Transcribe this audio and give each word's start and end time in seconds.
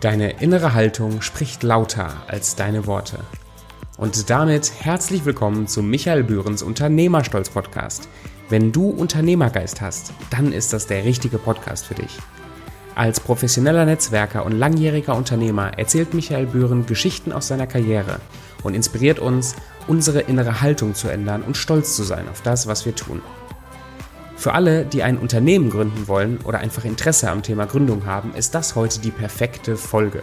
Deine 0.00 0.40
innere 0.40 0.74
Haltung 0.74 1.22
spricht 1.22 1.64
lauter 1.64 2.22
als 2.28 2.54
deine 2.54 2.86
Worte. 2.86 3.18
Und 3.96 4.30
damit 4.30 4.70
herzlich 4.78 5.24
willkommen 5.24 5.66
zu 5.66 5.82
Michael 5.82 6.22
Bührens 6.22 6.62
Unternehmerstolz 6.62 7.50
Podcast. 7.50 8.08
Wenn 8.48 8.70
du 8.70 8.90
Unternehmergeist 8.90 9.80
hast, 9.80 10.12
dann 10.30 10.52
ist 10.52 10.72
das 10.72 10.86
der 10.86 11.04
richtige 11.04 11.38
Podcast 11.38 11.84
für 11.84 11.96
dich. 11.96 12.16
Als 12.94 13.18
professioneller 13.18 13.86
Netzwerker 13.86 14.46
und 14.46 14.52
langjähriger 14.52 15.16
Unternehmer 15.16 15.76
erzählt 15.76 16.14
Michael 16.14 16.46
Bühren 16.46 16.86
Geschichten 16.86 17.32
aus 17.32 17.48
seiner 17.48 17.66
Karriere 17.66 18.20
und 18.62 18.74
inspiriert 18.74 19.18
uns, 19.18 19.56
unsere 19.88 20.20
innere 20.20 20.60
Haltung 20.60 20.94
zu 20.94 21.08
ändern 21.08 21.42
und 21.42 21.56
stolz 21.56 21.96
zu 21.96 22.04
sein 22.04 22.28
auf 22.28 22.40
das, 22.42 22.68
was 22.68 22.86
wir 22.86 22.94
tun. 22.94 23.20
Für 24.38 24.54
alle, 24.54 24.84
die 24.84 25.02
ein 25.02 25.18
Unternehmen 25.18 25.68
gründen 25.68 26.06
wollen 26.06 26.38
oder 26.44 26.58
einfach 26.58 26.84
Interesse 26.84 27.28
am 27.28 27.42
Thema 27.42 27.66
Gründung 27.66 28.06
haben, 28.06 28.32
ist 28.36 28.54
das 28.54 28.76
heute 28.76 29.00
die 29.00 29.10
perfekte 29.10 29.76
Folge. 29.76 30.22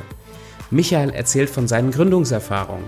Michael 0.72 1.10
erzählt 1.10 1.50
von 1.50 1.68
seinen 1.68 1.92
Gründungserfahrungen. 1.92 2.86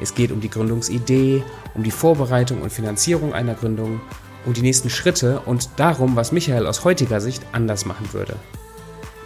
Es 0.00 0.14
geht 0.14 0.30
um 0.30 0.40
die 0.40 0.48
Gründungsidee, 0.48 1.42
um 1.74 1.82
die 1.82 1.90
Vorbereitung 1.90 2.62
und 2.62 2.72
Finanzierung 2.72 3.34
einer 3.34 3.54
Gründung, 3.54 4.00
um 4.46 4.52
die 4.52 4.62
nächsten 4.62 4.88
Schritte 4.88 5.40
und 5.40 5.68
darum, 5.78 6.14
was 6.14 6.30
Michael 6.30 6.64
aus 6.64 6.84
heutiger 6.84 7.20
Sicht 7.20 7.42
anders 7.50 7.84
machen 7.84 8.12
würde. 8.12 8.36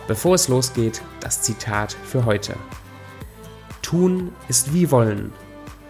Bevor 0.08 0.36
es 0.36 0.48
losgeht, 0.48 1.02
das 1.20 1.42
Zitat 1.42 1.94
für 2.06 2.24
heute. 2.24 2.54
Tun 3.82 4.32
ist 4.48 4.72
wie 4.72 4.90
wollen, 4.90 5.34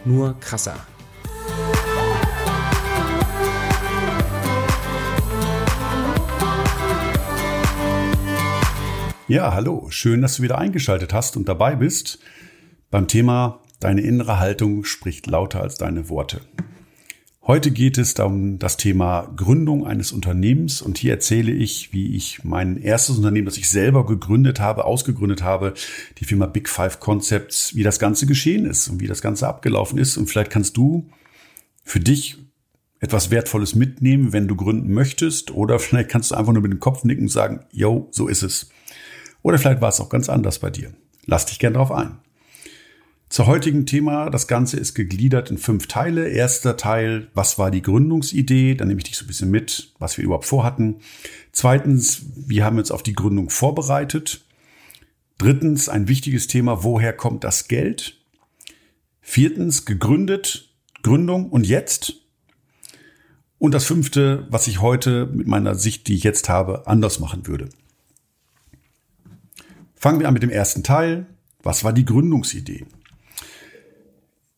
nur 0.05 0.35
krasser. 0.41 0.75
Ja, 9.29 9.55
hallo, 9.55 9.87
schön, 9.91 10.21
dass 10.21 10.37
du 10.37 10.43
wieder 10.43 10.59
eingeschaltet 10.59 11.13
hast 11.13 11.37
und 11.37 11.49
dabei 11.49 11.77
bist. 11.77 12.19
Beim 12.91 13.07
Thema 13.07 13.63
Deine 13.83 14.03
innere 14.03 14.39
Haltung 14.39 14.85
spricht 14.85 15.27
lauter 15.27 15.61
als 15.61 15.75
deine 15.75 16.09
Worte. 16.09 16.41
Heute 17.45 17.73
geht 17.73 17.99
es 17.99 18.15
um 18.21 18.61
das 18.61 18.77
Thema 18.77 19.33
Gründung 19.35 19.85
eines 19.85 20.13
Unternehmens. 20.13 20.81
Und 20.81 20.99
hier 20.99 21.11
erzähle 21.11 21.51
ich, 21.51 21.93
wie 21.93 22.15
ich 22.15 22.45
mein 22.45 22.77
erstes 22.77 23.17
Unternehmen, 23.17 23.47
das 23.47 23.57
ich 23.57 23.69
selber 23.69 24.07
gegründet 24.07 24.61
habe, 24.61 24.85
ausgegründet 24.85 25.43
habe, 25.43 25.75
die 26.19 26.25
Firma 26.25 26.47
Big 26.47 26.69
Five 26.69 27.01
Concepts, 27.01 27.75
wie 27.75 27.83
das 27.83 27.99
Ganze 27.99 28.27
geschehen 28.27 28.67
ist 28.67 28.87
und 28.87 29.01
wie 29.01 29.09
das 29.09 29.21
Ganze 29.21 29.49
abgelaufen 29.49 29.99
ist. 29.99 30.17
Und 30.17 30.29
vielleicht 30.29 30.53
kannst 30.53 30.77
du 30.77 31.11
für 31.83 31.99
dich 31.99 32.39
etwas 33.01 33.33
Wertvolles 33.33 33.75
mitnehmen, 33.75 34.33
wenn 34.33 34.47
du 34.47 34.55
gründen 34.55 34.95
möchtest. 34.95 35.51
Oder 35.51 35.79
vielleicht 35.81 36.09
kannst 36.09 36.31
du 36.31 36.37
einfach 36.37 36.53
nur 36.53 36.63
mit 36.63 36.73
dem 36.73 36.79
Kopf 36.79 37.03
nicken 37.03 37.25
und 37.25 37.31
sagen, 37.31 37.65
yo, 37.73 38.07
so 38.13 38.29
ist 38.29 38.45
es. 38.45 38.71
Oder 39.43 39.59
vielleicht 39.59 39.81
war 39.81 39.89
es 39.89 40.01
auch 40.01 40.09
ganz 40.09 40.29
anders 40.29 40.59
bei 40.59 40.71
dir. 40.71 40.93
Lass 41.27 41.47
dich 41.47 41.59
gern 41.59 41.75
drauf 41.75 41.93
ein. 41.93 42.19
Zur 43.33 43.47
heutigen 43.47 43.87
Thema, 43.87 44.29
das 44.29 44.47
Ganze 44.47 44.77
ist 44.77 44.95
gegliedert 44.95 45.51
in 45.51 45.57
fünf 45.57 45.87
Teile. 45.87 46.29
Erster 46.29 46.77
Teil, 46.77 47.29
was 47.33 47.59
war 47.59 47.71
die 47.71 47.81
Gründungsidee? 47.81 48.75
Dann 48.75 48.89
nehme 48.89 48.99
ich 48.99 49.05
dich 49.05 49.17
so 49.17 49.25
ein 49.25 49.29
bisschen 49.29 49.51
mit, 49.51 49.95
was 49.99 50.19
wir 50.19 50.25
überhaupt 50.25 50.45
vorhatten. 50.45 50.97
Zweitens, 51.51 52.27
wie 52.37 52.63
haben 52.63 52.77
wir 52.77 52.81
uns 52.81 52.91
auf 52.91 53.03
die 53.03 53.15
Gründung 53.15 53.49
vorbereitet? 53.49 54.45
Drittens, 55.39 55.89
ein 55.89 56.09
wichtiges 56.09 56.47
Thema, 56.47 56.85
woher 56.85 57.15
kommt 57.15 57.43
das 57.43 57.69
Geld? 57.69 58.19
Viertens, 59.23 59.87
gegründet, 59.87 60.69
Gründung 61.03 61.49
und 61.49 61.67
jetzt? 61.67 62.17
Und 63.59 63.73
das 63.73 63.87
fünfte, 63.87 64.47
was 64.51 64.67
ich 64.67 64.83
heute 64.83 65.25
mit 65.25 65.47
meiner 65.47 65.75
Sicht, 65.75 66.07
die 66.07 66.17
ich 66.17 66.23
jetzt 66.23 66.51
habe, 66.51 66.87
anders 66.87 67.19
machen 67.19 67.47
würde. 67.47 67.71
Fangen 70.03 70.19
wir 70.19 70.27
an 70.27 70.35
mit 70.35 70.43
dem 70.43 70.51
ersten 70.51 70.83
Teil. 70.83 71.27
Was 71.63 71.85
war 71.85 71.93
die 71.93 72.05
Gründungsidee? 72.05 72.87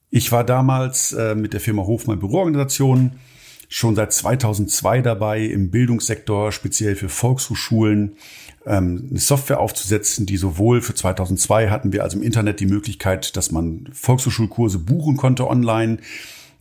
Ich 0.09 0.33
war 0.33 0.43
damals 0.43 1.13
äh, 1.13 1.35
mit 1.35 1.53
der 1.53 1.61
Firma 1.61 1.83
Hofmann 1.83 2.19
Büroorganisation 2.19 3.21
schon 3.69 3.95
seit 3.95 4.15
2002 4.15 5.03
dabei, 5.03 5.43
im 5.43 5.71
Bildungssektor 5.71 6.51
speziell 6.51 6.97
für 6.97 7.11
Volkshochschulen 7.11 8.17
ähm, 8.65 9.09
eine 9.11 9.19
Software 9.19 9.61
aufzusetzen, 9.61 10.25
die 10.25 10.39
sowohl 10.39 10.81
für 10.81 10.95
2002 10.95 11.69
hatten 11.69 11.93
wir 11.93 12.05
also 12.05 12.17
im 12.17 12.23
Internet 12.23 12.61
die 12.61 12.67
Möglichkeit, 12.67 13.37
dass 13.37 13.53
man 13.53 13.91
Volkshochschulkurse 13.93 14.79
buchen 14.79 15.19
konnte 15.19 15.47
online, 15.47 15.99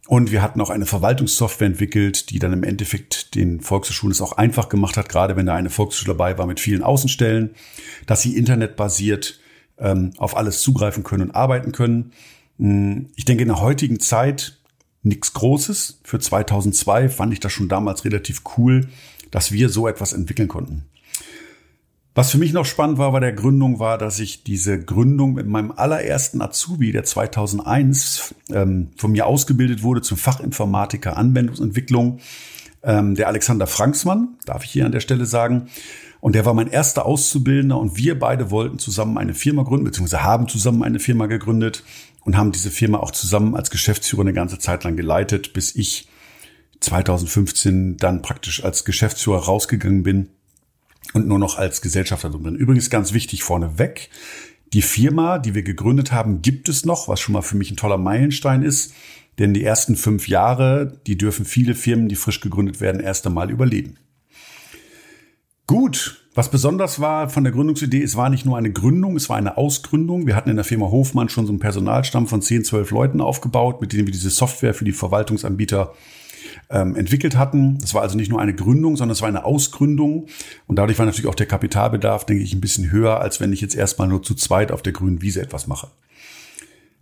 und 0.08 0.32
wir 0.32 0.42
hatten 0.42 0.60
auch 0.60 0.70
eine 0.70 0.86
Verwaltungssoftware 0.86 1.68
entwickelt, 1.68 2.30
die 2.30 2.40
dann 2.40 2.52
im 2.52 2.64
Endeffekt 2.64 3.36
den 3.36 3.62
Volkshochschulen 3.62 4.12
es 4.12 4.22
auch 4.22 4.34
einfach 4.34 4.68
gemacht 4.68 4.98
hat, 4.98 5.08
gerade 5.08 5.36
wenn 5.36 5.46
da 5.46 5.56
eine 5.56 5.70
Volkshochschule 5.70 6.18
dabei 6.18 6.38
war 6.38 6.46
mit 6.46 6.60
vielen 6.60 6.84
Außenstellen, 6.84 7.52
dass 8.06 8.22
sie 8.22 8.36
internetbasiert 8.36 9.40
ähm, 9.78 10.12
auf 10.18 10.36
alles 10.36 10.62
zugreifen 10.62 11.04
können 11.04 11.30
und 11.30 11.36
arbeiten 11.36 11.72
können. 11.72 12.12
Hm, 12.60 13.10
ich 13.16 13.26
denke, 13.26 13.44
in 13.44 13.50
der 13.50 13.62
heutigen 13.62 14.00
Zeit 14.00 14.60
nichts 15.04 15.34
Großes. 15.34 16.02
Für 16.04 16.20
2002 16.20 17.10
fand 17.10 17.34
ich 17.34 17.40
das 17.40 17.54
schon 17.54 17.70
damals 17.70 18.04
relativ 18.04 18.42
cool, 18.58 18.90
dass 19.32 19.52
wir 19.52 19.70
so 19.70 19.88
etwas 19.88 20.14
entwickeln 20.14 20.48
konnten. 20.48 20.86
Was 22.16 22.30
für 22.30 22.38
mich 22.38 22.54
noch 22.54 22.66
spannend 22.66 23.00
war 23.00 23.12
bei 23.12 23.20
der 23.20 23.34
Gründung, 23.34 23.80
war, 23.80 23.98
dass 23.98 24.20
ich 24.20 24.44
diese 24.44 24.80
Gründung 24.80 25.34
mit 25.34 25.48
meinem 25.48 25.72
allerersten 25.72 26.44
Azubi, 26.44 26.92
der 26.92 27.04
2001 27.04 28.36
ähm, 28.52 28.92
von 28.98 29.12
mir 29.12 29.26
ausgebildet 29.26 29.82
wurde 29.82 30.04
zum 30.04 30.18
Fachinformatiker 30.18 31.18
Anwendungsentwicklung, 31.18 32.20
ähm, 32.84 33.16
der 33.16 33.30
Alexander 33.30 33.66
Franksmann, 33.66 34.38
darf 34.46 34.64
ich 34.64 34.70
hier 34.70 34.86
an 34.86 34.92
der 34.92 35.00
Stelle 35.00 35.26
sagen. 35.26 35.70
Und 36.20 36.36
der 36.36 36.46
war 36.46 36.54
mein 36.54 36.68
erster 36.68 37.06
Auszubildender 37.06 37.80
und 37.80 37.98
wir 37.98 38.18
beide 38.20 38.52
wollten 38.52 38.78
zusammen 38.78 39.18
eine 39.18 39.34
Firma 39.34 39.64
gründen, 39.64 39.86
beziehungsweise 39.86 40.24
haben 40.24 40.48
zusammen 40.48 40.84
eine 40.84 41.00
Firma 41.00 41.26
gegründet 41.26 41.84
und 42.24 42.38
haben 42.38 42.52
diese 42.52 42.70
Firma 42.70 43.00
auch 43.00 43.12
zusammen 43.12 43.56
als 43.56 43.72
Geschäftsführer 43.72 44.22
eine 44.22 44.34
ganze 44.34 44.60
Zeit 44.60 44.84
lang 44.84 44.96
geleitet, 44.96 45.54
bis 45.54 45.76
ich 45.76 46.08
2015 46.80 47.98
dann 47.98 48.22
praktisch 48.22 48.64
als 48.64 48.86
Geschäftsführer 48.86 49.40
rausgegangen 49.40 50.04
bin 50.04 50.30
und 51.14 51.28
nur 51.28 51.40
noch 51.40 51.58
als 51.58 51.82
Gesellschafter 51.82 52.30
drin 52.30 52.56
Übrigens 52.56 52.90
ganz 52.90 53.14
wichtig 53.14 53.44
vorneweg. 53.44 54.10
Die 54.74 54.82
Firma, 54.82 55.38
die 55.38 55.54
wir 55.54 55.64
gegründet 55.64 56.12
haben, 56.12 56.42
gibt 56.42 56.68
es 56.70 56.86
noch, 56.86 57.08
was 57.08 57.20
schon 57.20 57.34
mal 57.34 57.42
für 57.42 57.58
mich 57.58 57.70
ein 57.70 57.78
toller 57.78 57.98
Meilenstein 57.98 58.64
ist. 58.64 58.94
Denn 59.40 59.54
die 59.54 59.64
ersten 59.64 59.96
fünf 59.96 60.28
Jahre, 60.28 61.00
die 61.08 61.18
dürfen 61.18 61.46
viele 61.46 61.76
Firmen, 61.76 62.08
die 62.08 62.16
frisch 62.16 62.40
gegründet 62.40 62.82
werden, 62.82 63.02
erst 63.02 63.26
einmal 63.26 63.50
überleben. 63.50 63.98
Gut, 65.66 66.24
was 66.36 66.52
besonders 66.52 67.00
war 67.00 67.30
von 67.30 67.44
der 67.44 67.54
Gründungsidee, 67.54 68.02
es 68.02 68.16
war 68.16 68.30
nicht 68.30 68.46
nur 68.46 68.58
eine 68.58 68.72
Gründung, 68.72 69.16
es 69.16 69.30
war 69.30 69.38
eine 69.38 69.58
Ausgründung. 69.58 70.28
Wir 70.28 70.36
hatten 70.36 70.50
in 70.50 70.56
der 70.56 70.66
Firma 70.66 70.88
Hofmann 70.88 71.30
schon 71.30 71.46
so 71.46 71.52
einen 71.52 71.60
Personalstamm 71.60 72.28
von 72.28 72.42
10, 72.42 72.66
12 72.66 72.92
Leuten 72.92 73.22
aufgebaut, 73.22 73.80
mit 73.82 73.94
denen 73.94 74.08
wir 74.08 74.12
diese 74.12 74.30
Software 74.30 74.74
für 74.74 74.86
die 74.86 74.92
Verwaltungsanbieter 74.92 75.94
ähm, 76.70 76.96
entwickelt 76.96 77.38
hatten. 77.38 77.78
Es 77.84 77.94
war 77.94 78.02
also 78.02 78.18
nicht 78.18 78.30
nur 78.30 78.42
eine 78.42 78.54
Gründung, 78.54 78.98
sondern 78.98 79.14
es 79.14 79.22
war 79.22 79.30
eine 79.30 79.46
Ausgründung. 79.46 80.28
Und 80.68 80.78
dadurch 80.78 81.00
war 81.00 81.06
natürlich 81.06 81.30
auch 81.30 81.36
der 81.36 81.46
Kapitalbedarf, 81.46 82.26
denke 82.26 82.44
ich, 82.44 82.54
ein 82.54 82.62
bisschen 82.62 82.92
höher, 82.92 83.20
als 83.20 83.40
wenn 83.40 83.54
ich 83.54 83.62
jetzt 83.62 83.76
erstmal 83.76 84.08
nur 84.08 84.24
zu 84.24 84.36
zweit 84.36 84.72
auf 84.72 84.82
der 84.82 84.94
grünen 84.94 85.22
Wiese 85.22 85.42
etwas 85.42 85.68
mache. 85.68 85.90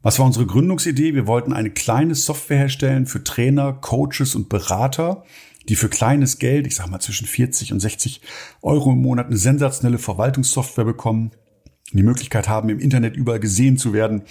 Was 0.03 0.17
war 0.17 0.25
unsere 0.25 0.47
Gründungsidee? 0.47 1.13
Wir 1.13 1.28
wollten 1.28 1.53
eine 1.53 1.69
kleine 1.69 2.16
Software 2.16 2.57
herstellen 2.57 3.06
für 3.06 3.23
Trainer, 3.23 3.73
Coaches 3.73 4.34
und 4.34 4.50
Berater, 4.50 5.23
die 5.69 5.75
für 5.75 5.90
kleines 5.90 6.40
Geld, 6.40 6.66
ich 6.66 6.75
sage 6.75 6.90
mal 6.90 7.00
zwischen 7.00 7.28
40 7.28 7.72
und 7.72 7.79
60 7.79 8.22
Euro 8.63 8.91
im 8.94 9.01
Monat, 9.01 9.28
eine 9.28 9.38
sensationelle 9.38 10.00
Verwaltungssoftware 10.00 10.85
bekommen, 10.85 11.31
die 11.97 12.03
Möglichkeit 12.03 12.47
haben, 12.47 12.69
im 12.69 12.79
Internet 12.79 13.16
überall 13.16 13.40
gesehen 13.40 13.78
zu 13.78 13.94
werden, 13.94 14.22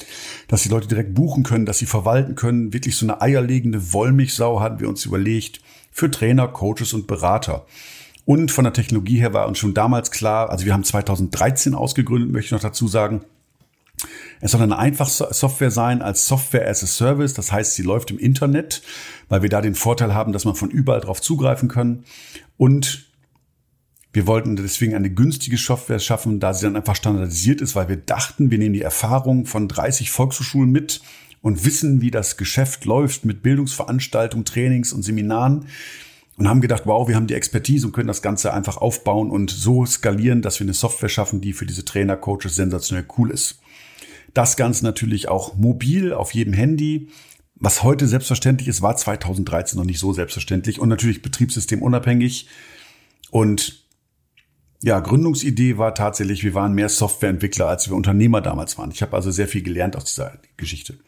dass 0.48 0.62
die 0.62 0.69
Leute 0.69 0.88
direkt 0.88 1.15
buchen 1.15 1.43
können, 1.43 1.66
dass 1.66 1.78
sie 1.78 1.87
verwalten 1.87 2.34
können. 2.34 2.72
Wirklich 2.72 2.97
so 2.97 3.06
eine 3.06 3.21
eierlegende 3.21 3.93
Wollmilchsau 3.93 4.60
hatten 4.60 4.81
wir 4.81 4.88
uns 4.88 5.04
überlegt 5.04 5.60
für 5.91 6.10
Trainer, 6.10 6.48
Coaches 6.48 6.93
und 6.93 7.06
Berater. 7.06 7.66
Und 8.25 8.50
von 8.50 8.65
der 8.65 8.72
Technologie 8.72 9.19
her 9.19 9.32
war 9.34 9.48
uns 9.48 9.59
schon 9.59 9.75
damals 9.75 10.10
klar, 10.10 10.51
also 10.51 10.65
wir 10.65 10.72
haben 10.72 10.84
2013 10.84 11.74
ausgegründet, 11.74 12.30
möchte 12.30 12.47
ich 12.47 12.53
noch 12.53 12.60
dazu 12.60 12.86
sagen. 12.86 13.22
Es 14.41 14.53
soll 14.53 14.63
eine 14.63 14.78
einfache 14.78 15.34
Software 15.34 15.71
sein 15.71 16.01
als 16.01 16.27
Software 16.27 16.68
as 16.68 16.83
a 16.83 16.86
Service. 16.86 17.34
Das 17.34 17.53
heißt, 17.53 17.74
sie 17.74 17.83
läuft 17.83 18.10
im 18.10 18.18
Internet, 18.18 18.83
weil 19.28 19.42
wir 19.42 19.51
da 19.51 19.60
den 19.60 19.74
Vorteil 19.74 20.15
haben, 20.15 20.33
dass 20.33 20.47
man 20.47 20.54
von 20.54 20.71
überall 20.71 21.01
drauf 21.01 21.21
zugreifen 21.21 21.68
kann. 21.68 22.04
Und 22.56 23.09
wir 24.12 24.27
wollten 24.27 24.57
deswegen 24.57 24.95
eine 24.95 25.10
günstige 25.10 25.57
Software 25.57 26.01
schaffen, 26.01 26.41
da 26.41 26.53
sie 26.53 26.66
dann 26.66 26.77
einfach 26.77 26.97
standardisiert 26.97 27.60
ist, 27.60 27.77
weil 27.77 27.89
wir 27.89 27.97
dachten, 27.97 28.51
wir 28.51 28.59
nehmen 28.59 28.74
die 28.74 28.83
Erfahrung 28.83 29.47
von 29.47 29.68
30 29.68 30.10
Volkshochschulen 30.10 30.71
mit 30.71 31.01
und 31.42 31.65
wissen, 31.65 32.01
wie 32.01 32.10
das 32.10 32.36
Geschäft 32.36 32.84
läuft 32.84 33.24
mit 33.24 33.42
Bildungsveranstaltungen, 33.42 34.45
Trainings 34.45 34.92
und 34.92 35.03
Seminaren 35.03 35.66
und 36.36 36.48
haben 36.48 36.60
gedacht, 36.60 36.83
wow, 36.86 37.07
wir 37.07 37.15
haben 37.15 37.28
die 37.28 37.34
Expertise 37.34 37.86
und 37.86 37.92
können 37.92 38.09
das 38.09 38.22
Ganze 38.22 38.53
einfach 38.53 38.78
aufbauen 38.78 39.30
und 39.30 39.51
so 39.51 39.86
skalieren, 39.86 40.42
dass 40.42 40.59
wir 40.59 40.65
eine 40.65 40.74
Software 40.74 41.09
schaffen, 41.09 41.41
die 41.41 41.53
für 41.53 41.66
diese 41.66 41.84
Trainer, 41.84 42.16
Coaches 42.16 42.56
sensationell 42.56 43.06
cool 43.16 43.30
ist. 43.30 43.60
Das 44.34 44.56
Ganze 44.56 44.84
natürlich 44.84 45.28
auch 45.28 45.56
mobil 45.56 46.13
auf 46.13 46.34
jedem 46.34 46.53
Handy. 46.53 47.09
Was 47.56 47.83
heute 47.83 48.09
selbstverständlich 48.09 48.68
ist, 48.68 48.80
war 48.80 48.97
2013 48.97 49.78
noch 49.78 49.84
nicht 49.84 49.98
so 49.98 50.13
selbstverständlich 50.13 50.80
und 50.80 50.89
natürlich 50.89 51.22
betriebssystemunabhängig. 51.22 52.48
Und 53.30 53.84
ja, 54.82 54.98
Gründungsidee 55.00 55.77
war 55.77 55.94
tatsächlich, 55.94 56.42
wir 56.42 56.54
waren 56.54 56.72
mehr 56.72 56.88
Softwareentwickler, 56.88 57.68
als 57.68 57.88
wir 57.88 57.97
Unternehmer 57.97 58.41
damals 58.41 58.78
waren. 58.78 58.91
Ich 58.91 59.03
habe 59.03 59.15
also 59.15 59.30
sehr 59.30 59.48
viel 59.48 59.62
gelernt 59.62 59.94
aus 59.94 60.04
dieser 60.04 60.38
Geschichte. 60.56 60.98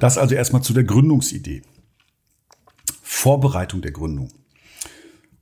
Das 0.00 0.18
also 0.18 0.34
erstmal 0.34 0.62
zu 0.62 0.72
der 0.72 0.84
Gründungsidee. 0.84 1.62
Vorbereitung 3.02 3.82
der 3.82 3.92
Gründung. 3.92 4.32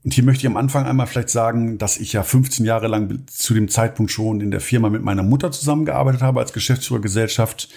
Und 0.05 0.13
hier 0.13 0.25
möchte 0.25 0.43
ich 0.43 0.47
am 0.47 0.57
Anfang 0.57 0.85
einmal 0.85 1.07
vielleicht 1.07 1.31
sagen, 1.31 1.79
dass 1.79 1.97
ich 1.97 2.13
ja 2.13 2.23
15 2.23 2.67
Jahre 2.67 2.89
lang 2.89 3.25
zu 3.27 3.55
dem 3.55 3.69
Zeitpunkt 3.69 4.13
schon 4.13 4.41
in 4.41 4.51
der 4.51 4.61
Firma 4.61 4.91
mit 4.91 5.03
meiner 5.03 5.23
Mutter 5.23 5.51
zusammengearbeitet 5.51 6.23
habe 6.23 6.41
als 6.41 6.53
Geschäftsführergesellschaft. 6.53 7.69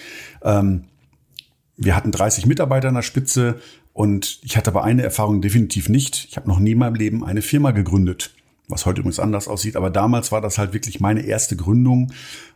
Ähm, 0.42 0.84
wir 1.76 1.96
hatten 1.96 2.10
30 2.10 2.46
Mitarbeiter 2.46 2.88
an 2.88 2.94
der 2.94 3.02
Spitze 3.02 3.60
und 3.92 4.40
ich 4.42 4.56
hatte 4.56 4.70
aber 4.70 4.84
eine 4.84 5.02
Erfahrung 5.02 5.40
definitiv 5.40 5.88
nicht. 5.88 6.26
Ich 6.28 6.36
habe 6.36 6.48
noch 6.48 6.58
nie 6.58 6.72
in 6.72 6.78
meinem 6.78 6.96
Leben 6.96 7.24
eine 7.24 7.42
Firma 7.42 7.70
gegründet 7.70 8.34
was 8.68 8.86
heute 8.86 9.00
übrigens 9.00 9.20
anders 9.20 9.48
aussieht. 9.48 9.76
Aber 9.76 9.90
damals 9.90 10.32
war 10.32 10.40
das 10.40 10.58
halt 10.58 10.72
wirklich 10.72 11.00
meine 11.00 11.22
erste 11.22 11.56
Gründung. 11.56 12.12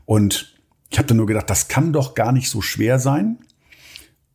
Und 0.06 0.56
ich 0.90 0.98
habe 0.98 1.08
dann 1.08 1.16
nur 1.16 1.26
gedacht, 1.26 1.48
das 1.50 1.68
kann 1.68 1.92
doch 1.92 2.14
gar 2.14 2.32
nicht 2.32 2.50
so 2.50 2.60
schwer 2.60 2.98
sein. 2.98 3.38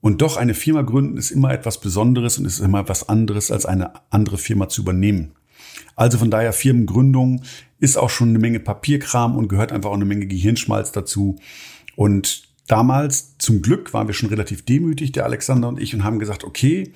Und 0.01 0.21
doch 0.21 0.37
eine 0.37 0.53
Firma 0.53 0.83
gründen 0.83 1.17
ist 1.17 1.31
immer 1.31 1.51
etwas 1.51 1.81
Besonderes 1.81 2.37
und 2.37 2.45
ist 2.45 2.59
immer 2.59 2.79
etwas 2.79 3.09
anderes, 3.09 3.51
als 3.51 3.65
eine 3.65 3.91
andere 4.11 4.37
Firma 4.37 4.69
zu 4.69 4.81
übernehmen. 4.81 5.33
Also 5.95 6.17
von 6.17 6.29
daher 6.29 6.53
Firmengründung 6.53 7.41
ist 7.79 7.97
auch 7.97 8.09
schon 8.09 8.29
eine 8.29 8.39
Menge 8.39 8.59
Papierkram 8.59 9.35
und 9.35 9.47
gehört 9.47 9.71
einfach 9.71 9.89
auch 9.89 9.95
eine 9.95 10.05
Menge 10.05 10.27
Gehirnschmalz 10.27 10.91
dazu. 10.91 11.37
Und 11.95 12.54
Damals, 12.67 13.37
zum 13.37 13.61
Glück, 13.61 13.93
waren 13.93 14.07
wir 14.07 14.15
schon 14.15 14.29
relativ 14.29 14.65
demütig, 14.65 15.11
der 15.11 15.25
Alexander 15.25 15.67
und 15.67 15.79
ich, 15.79 15.93
und 15.93 16.03
haben 16.03 16.17
gesagt, 16.17 16.43
okay, 16.43 16.91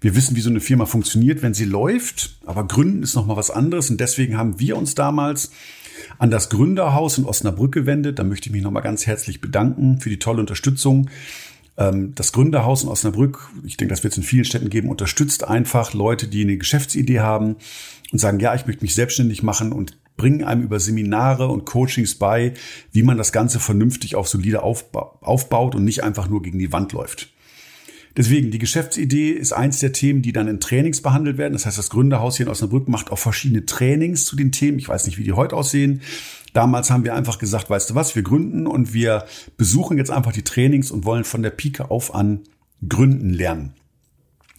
wir 0.00 0.16
wissen, 0.16 0.34
wie 0.34 0.40
so 0.40 0.50
eine 0.50 0.60
Firma 0.60 0.84
funktioniert, 0.84 1.42
wenn 1.42 1.54
sie 1.54 1.64
läuft, 1.64 2.38
aber 2.44 2.66
Gründen 2.66 3.04
ist 3.04 3.14
nochmal 3.14 3.36
was 3.36 3.50
anderes. 3.50 3.88
Und 3.88 4.00
deswegen 4.00 4.36
haben 4.36 4.58
wir 4.58 4.76
uns 4.76 4.96
damals 4.96 5.52
an 6.18 6.30
das 6.30 6.48
Gründerhaus 6.50 7.18
in 7.18 7.24
Osnabrück 7.24 7.72
gewendet. 7.72 8.18
Da 8.18 8.24
möchte 8.24 8.48
ich 8.48 8.52
mich 8.52 8.62
nochmal 8.62 8.82
ganz 8.82 9.06
herzlich 9.06 9.40
bedanken 9.40 10.00
für 10.00 10.10
die 10.10 10.18
tolle 10.18 10.40
Unterstützung. 10.40 11.08
Ähm, 11.76 12.14
das 12.16 12.32
Gründerhaus 12.32 12.82
in 12.82 12.88
Osnabrück, 12.88 13.48
ich 13.64 13.76
denke, 13.76 13.92
das 13.92 14.02
wird 14.02 14.12
es 14.12 14.18
in 14.18 14.24
vielen 14.24 14.44
Städten 14.44 14.70
geben, 14.70 14.88
unterstützt 14.88 15.44
einfach 15.44 15.94
Leute, 15.94 16.26
die 16.26 16.42
eine 16.42 16.56
Geschäftsidee 16.56 17.20
haben 17.20 17.56
und 18.10 18.18
sagen, 18.18 18.40
ja, 18.40 18.54
ich 18.54 18.66
möchte 18.66 18.82
mich 18.82 18.94
selbstständig 18.94 19.42
machen 19.42 19.72
und 19.72 19.96
bringen 20.22 20.44
einem 20.44 20.62
über 20.62 20.78
Seminare 20.78 21.48
und 21.48 21.64
Coachings 21.64 22.14
bei, 22.14 22.54
wie 22.92 23.02
man 23.02 23.18
das 23.18 23.32
Ganze 23.32 23.58
vernünftig 23.58 24.14
auf 24.14 24.28
solide 24.28 24.62
aufbaut 24.62 25.74
und 25.74 25.82
nicht 25.82 26.04
einfach 26.04 26.28
nur 26.28 26.42
gegen 26.42 26.60
die 26.60 26.70
Wand 26.70 26.92
läuft. 26.92 27.32
Deswegen, 28.16 28.52
die 28.52 28.60
Geschäftsidee 28.60 29.30
ist 29.30 29.52
eins 29.52 29.80
der 29.80 29.92
Themen, 29.92 30.22
die 30.22 30.32
dann 30.32 30.46
in 30.46 30.60
Trainings 30.60 31.02
behandelt 31.02 31.38
werden. 31.38 31.54
Das 31.54 31.66
heißt, 31.66 31.76
das 31.76 31.90
Gründerhaus 31.90 32.36
hier 32.36 32.46
in 32.46 32.52
Osnabrück 32.52 32.86
macht 32.86 33.10
auch 33.10 33.18
verschiedene 33.18 33.66
Trainings 33.66 34.24
zu 34.24 34.36
den 34.36 34.52
Themen. 34.52 34.78
Ich 34.78 34.88
weiß 34.88 35.06
nicht, 35.06 35.18
wie 35.18 35.24
die 35.24 35.32
heute 35.32 35.56
aussehen. 35.56 36.02
Damals 36.52 36.92
haben 36.92 37.02
wir 37.02 37.16
einfach 37.16 37.40
gesagt, 37.40 37.68
weißt 37.68 37.90
du 37.90 37.96
was, 37.96 38.14
wir 38.14 38.22
gründen 38.22 38.68
und 38.68 38.94
wir 38.94 39.24
besuchen 39.56 39.98
jetzt 39.98 40.12
einfach 40.12 40.32
die 40.32 40.44
Trainings 40.44 40.92
und 40.92 41.04
wollen 41.04 41.24
von 41.24 41.42
der 41.42 41.50
Pike 41.50 41.90
auf 41.90 42.14
an 42.14 42.42
gründen 42.88 43.30
lernen. 43.30 43.72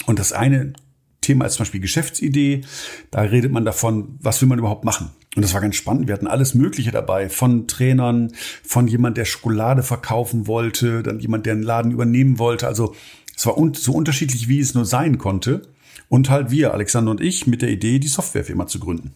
Und 0.07 0.19
das 0.19 0.33
eine 0.33 0.73
Thema 1.23 1.45
ist 1.45 1.55
zum 1.55 1.63
Beispiel 1.63 1.81
Geschäftsidee. 1.81 2.61
Da 3.09 3.21
redet 3.21 3.51
man 3.51 3.65
davon, 3.65 4.19
was 4.21 4.39
will 4.41 4.47
man 4.47 4.59
überhaupt 4.59 4.85
machen. 4.85 5.09
Und 5.35 5.41
das 5.41 5.55
war 5.55 5.61
ganz 5.61 5.75
spannend. 5.75 6.07
Wir 6.07 6.13
hatten 6.13 6.27
alles 6.27 6.53
Mögliche 6.53 6.91
dabei. 6.91 7.29
Von 7.29 7.67
Trainern, 7.67 8.31
von 8.63 8.87
jemand, 8.87 9.17
der 9.17 9.25
Schokolade 9.25 9.81
verkaufen 9.81 10.45
wollte, 10.45 11.01
dann 11.01 11.19
jemand, 11.19 11.47
der 11.47 11.53
einen 11.53 11.63
Laden 11.63 11.91
übernehmen 11.91 12.37
wollte. 12.37 12.67
Also 12.67 12.93
es 13.35 13.45
war 13.47 13.57
un 13.57 13.73
so 13.73 13.93
unterschiedlich, 13.93 14.47
wie 14.47 14.59
es 14.59 14.75
nur 14.75 14.85
sein 14.85 15.17
konnte. 15.17 15.63
Und 16.09 16.29
halt 16.29 16.51
wir, 16.51 16.73
Alexander 16.73 17.09
und 17.09 17.21
ich, 17.21 17.47
mit 17.47 17.63
der 17.63 17.69
Idee, 17.69 17.97
die 17.97 18.07
Softwarefirma 18.07 18.67
zu 18.67 18.79
gründen 18.79 19.15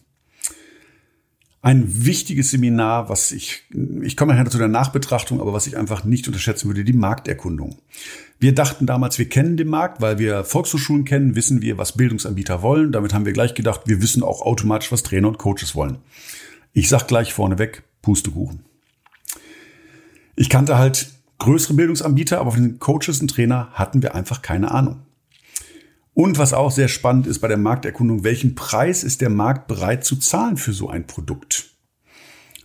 ein 1.60 2.04
wichtiges 2.04 2.50
Seminar, 2.50 3.08
was 3.08 3.32
ich, 3.32 3.64
ich 4.02 4.16
komme 4.16 4.32
nachher 4.32 4.48
zu 4.48 4.58
der 4.58 4.68
Nachbetrachtung, 4.68 5.40
aber 5.40 5.52
was 5.52 5.66
ich 5.66 5.76
einfach 5.76 6.04
nicht 6.04 6.28
unterschätzen 6.28 6.68
würde, 6.68 6.84
die 6.84 6.92
Markterkundung. 6.92 7.78
Wir 8.38 8.54
dachten 8.54 8.86
damals, 8.86 9.18
wir 9.18 9.28
kennen 9.28 9.56
den 9.56 9.68
Markt, 9.68 10.00
weil 10.00 10.18
wir 10.18 10.44
Volkshochschulen 10.44 11.04
kennen, 11.04 11.34
wissen 11.34 11.60
wir, 11.60 11.76
was 11.76 11.96
Bildungsanbieter 11.96 12.62
wollen. 12.62 12.92
Damit 12.92 13.12
haben 13.12 13.26
wir 13.26 13.32
gleich 13.32 13.54
gedacht, 13.54 13.82
wir 13.86 14.00
wissen 14.00 14.22
auch 14.22 14.42
automatisch, 14.42 14.92
was 14.92 15.02
Trainer 15.02 15.26
und 15.26 15.38
Coaches 15.38 15.74
wollen. 15.74 15.98
Ich 16.72 16.88
sag 16.88 17.08
gleich 17.08 17.34
vorneweg, 17.34 17.82
Pustekuchen. 18.02 18.60
Ich 20.36 20.48
kannte 20.48 20.78
halt 20.78 21.10
größere 21.38 21.74
Bildungsanbieter, 21.74 22.38
aber 22.38 22.52
von 22.52 22.62
den 22.62 22.78
Coaches 22.78 23.20
und 23.20 23.28
Trainer 23.28 23.70
hatten 23.72 24.02
wir 24.02 24.14
einfach 24.14 24.42
keine 24.42 24.70
Ahnung. 24.70 25.00
Und 26.14 26.38
was 26.38 26.52
auch 26.52 26.70
sehr 26.70 26.88
spannend 26.88 27.26
ist 27.26 27.38
bei 27.38 27.48
der 27.48 27.58
Markterkundung, 27.58 28.24
welchen 28.24 28.54
Preis 28.54 29.04
ist 29.04 29.20
der 29.20 29.30
Markt 29.30 29.68
bereit 29.68 30.04
zu 30.04 30.16
zahlen 30.16 30.56
für 30.56 30.72
so 30.72 30.88
ein 30.88 31.06
Produkt? 31.06 31.70